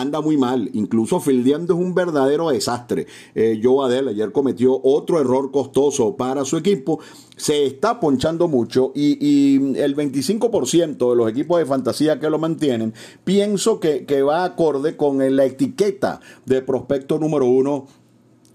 Anda 0.00 0.20
muy 0.20 0.36
mal. 0.36 0.70
Incluso 0.72 1.20
fildeando 1.20 1.74
es 1.74 1.80
un 1.80 1.94
verdadero 1.94 2.50
desastre. 2.50 3.06
Eh, 3.34 3.60
Joe 3.62 3.88
ayer 4.08 4.32
cometió 4.32 4.80
otro 4.82 5.20
error 5.20 5.50
costoso 5.50 6.16
para 6.16 6.44
su 6.44 6.56
equipo. 6.56 7.00
Se 7.36 7.66
está 7.66 8.00
ponchando 8.00 8.48
mucho 8.48 8.92
y, 8.94 9.76
el 9.78 9.94
25% 9.94 11.10
de 11.10 11.16
los 11.16 11.30
equipos 11.30 11.58
de 11.58 11.66
fantasía 11.66 12.18
que 12.18 12.30
lo 12.30 12.38
mantienen, 12.38 12.94
pienso 13.24 13.78
que 13.80 14.22
va 14.22 14.44
acorde 14.44 14.96
con 14.96 15.18
la 15.36 15.44
etiqueta 15.44 16.20
de 16.46 16.62
prospecto 16.62 17.18
número 17.18 17.46
uno 17.46 17.86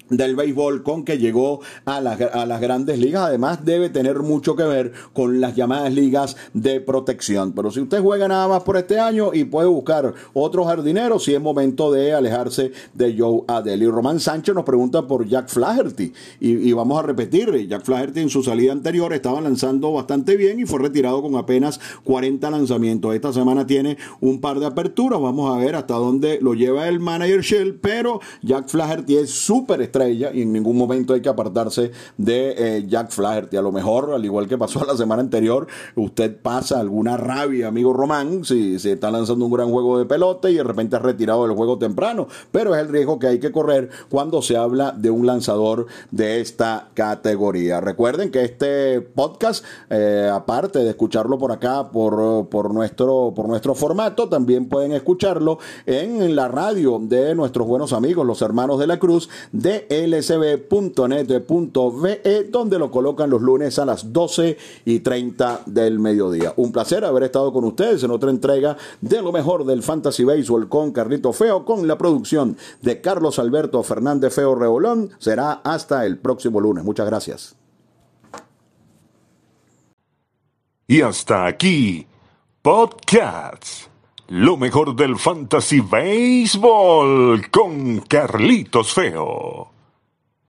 del 0.10 0.36
béisbol 0.36 0.84
con 0.84 1.04
que 1.04 1.18
llegó 1.18 1.62
a 1.86 2.02
las, 2.02 2.20
a 2.22 2.46
las 2.46 2.62
grandes 2.62 3.00
ligas. 3.00 3.24
Además, 3.28 3.66
debe 3.66 3.90
tener 3.90 4.20
mucho 4.20 4.56
que 4.56 4.64
ver 4.64 4.94
con 5.14 5.42
las 5.42 5.56
llamadas 5.56 5.94
ligas 5.94 6.36
de 6.54 6.82
protección. 6.82 7.54
Pero 7.54 7.72
si 7.72 7.82
usted 7.82 8.02
juega 8.02 8.28
nada 8.28 8.48
más 8.48 8.64
por 8.64 8.78
este 8.78 9.00
año 9.00 9.34
y 9.34 9.44
puede 9.46 9.68
buscar 9.68 10.14
otro 10.34 10.66
jardinero, 10.66 11.20
si 11.20 11.34
es 11.34 11.42
momento 11.42 11.92
de 11.92 12.14
alejarse 12.14 12.72
de 12.94 13.16
Joe 13.18 13.44
Adele. 13.48 13.86
Y 13.86 13.88
Román 13.88 14.20
Sánchez 14.20 14.56
nos 14.56 14.64
pregunta 14.64 15.08
por 15.08 15.28
Jack 15.28 15.50
Flaherty. 15.50 16.14
Y, 16.40 16.72
vamos 16.74 17.00
a 17.00 17.04
repetir, 17.04 17.68
Jack 17.68 17.84
Flaherty 17.84 18.22
en 18.22 18.30
su 18.30 18.44
salida 18.44 18.72
anterior 18.72 19.14
estaba 19.14 19.42
lanzando 19.42 19.92
bastante 19.92 20.38
bien 20.38 20.60
y 20.60 20.66
fue 20.66 20.80
retirado 20.80 21.22
con 21.22 21.36
apenas 21.36 21.80
40 22.04 22.50
lanzamientos. 22.50 23.14
Esta 23.16 23.34
semana 23.34 23.66
tiene 23.66 23.98
un 24.22 24.42
par 24.42 24.60
de 24.60 24.66
aperturas. 24.66 25.22
Vamos 25.22 25.56
a 25.56 25.60
ver 25.60 25.76
hasta 25.76 25.96
dónde 25.96 26.40
lo 26.42 26.54
lleva 26.54 26.88
el 26.88 27.00
manager 27.00 27.42
Shell. 27.42 27.80
Pero 27.80 28.20
Jack 28.42 28.70
Flaherty 28.70 29.18
es 29.18 29.32
súper 29.32 29.82
estrella 29.94 30.32
y 30.34 30.42
en 30.42 30.52
ningún 30.52 30.76
momento 30.76 31.14
hay 31.14 31.22
que 31.22 31.30
apartarse 31.30 31.92
de 32.18 32.56
eh, 32.58 32.86
Jack 32.88 33.12
Flaherty. 33.12 33.58
A 33.58 33.62
lo 33.62 33.72
mejor, 33.72 34.12
al 34.12 34.26
igual 34.26 34.48
que 34.48 34.58
pasó 34.58 34.84
la 34.88 34.98
semana 34.98 35.22
anterior, 35.22 35.68
usted 35.96 36.36
pasa 36.42 36.80
alguna 36.80 37.16
rabia, 37.16 37.68
amigo 37.68 37.94
Román, 37.94 38.44
si 38.44 38.80
se 38.80 38.94
está 38.94 39.12
lanzando 39.12 39.46
un 39.46 39.52
gran 39.52 39.70
juego 39.70 40.00
de 40.00 40.06
pelota 40.06 40.50
y 40.50 40.56
de 40.56 40.64
repente 40.64 40.96
ha 40.96 41.00
retirado 41.00 41.46
del 41.46 41.56
juego 41.56 41.78
temprano. 41.78 42.28
Pero 42.52 42.74
es 42.74 42.82
el 42.82 42.90
riesgo 42.90 43.20
que 43.20 43.28
hay 43.28 43.40
que 43.40 43.52
correr 43.52 43.90
cuando 44.10 44.42
se 44.42 44.58
habla 44.58 44.94
de 44.98 45.12
un 45.12 45.28
lanzador 45.28 45.86
de 46.10 46.42
esta 46.42 46.90
categoría. 46.96 47.80
Recuerden 47.80 48.32
que 48.32 48.44
este 48.44 49.02
podcast, 49.02 49.64
eh, 49.92 50.30
aparte 50.32 50.80
de 50.80 50.90
escucharlo 50.90 51.38
por 51.38 51.52
acá, 51.52 51.92
por, 51.92 52.50
por, 52.50 52.74
nuestro, 52.74 53.32
por 53.36 53.48
nuestro 53.48 53.76
formato, 53.76 54.28
también 54.28 54.68
pueden 54.68 54.94
escucharlo 54.94 55.60
en 55.86 56.36
la 56.36 56.48
radio 56.48 57.00
de 57.00 57.36
nuestros 57.36 57.68
buenos 57.68 57.94
amigos, 57.94 58.26
los 58.26 58.42
hermanos 58.42 58.80
de 58.80 58.88
la 58.88 58.98
Cruz, 58.98 59.30
de 59.52 59.83
lsb.net.ve, 59.90 61.44
donde 62.50 62.80
lo 62.80 62.92
colocan 62.92 63.30
los 63.30 63.42
lunes 63.42 63.80
a 63.80 63.86
las 63.86 64.12
12 64.14 64.58
y 64.86 65.00
30 65.00 65.62
del 65.66 66.00
mediodía. 66.00 66.54
Un 66.58 66.72
placer 66.72 67.06
haber 67.06 67.24
estado 67.24 67.52
con 67.52 67.64
ustedes 67.64 68.04
en 68.04 68.12
otra 68.12 68.30
entrega 68.30 68.78
de 69.02 69.22
lo 69.22 69.32
mejor 69.32 69.66
del 69.66 69.84
Fantasy 69.84 70.24
Baseball 70.24 70.70
con 70.70 70.92
Carlito 70.92 71.34
Feo, 71.34 71.66
con 71.66 71.88
la 71.88 71.98
producción 71.98 72.58
de 72.82 73.02
Carlos 73.02 73.40
Alberto 73.40 73.82
Fernández 73.84 74.34
Feo 74.34 74.56
Rebolón. 74.56 75.12
Será 75.20 75.62
hasta 75.64 76.06
el 76.06 76.18
próximo 76.18 76.60
lunes. 76.60 76.84
Muchas 76.84 77.06
gracias. 77.06 77.56
Y 80.88 81.02
hasta 81.02 81.46
aquí, 81.46 82.06
Podcasts. 82.62 83.90
Lo 84.30 84.58
mejor 84.58 84.96
del 84.96 85.18
Fantasy 85.18 85.82
Baseball 85.82 87.50
con 87.52 88.00
Carlitos 88.00 88.94
Feo. 88.94 89.73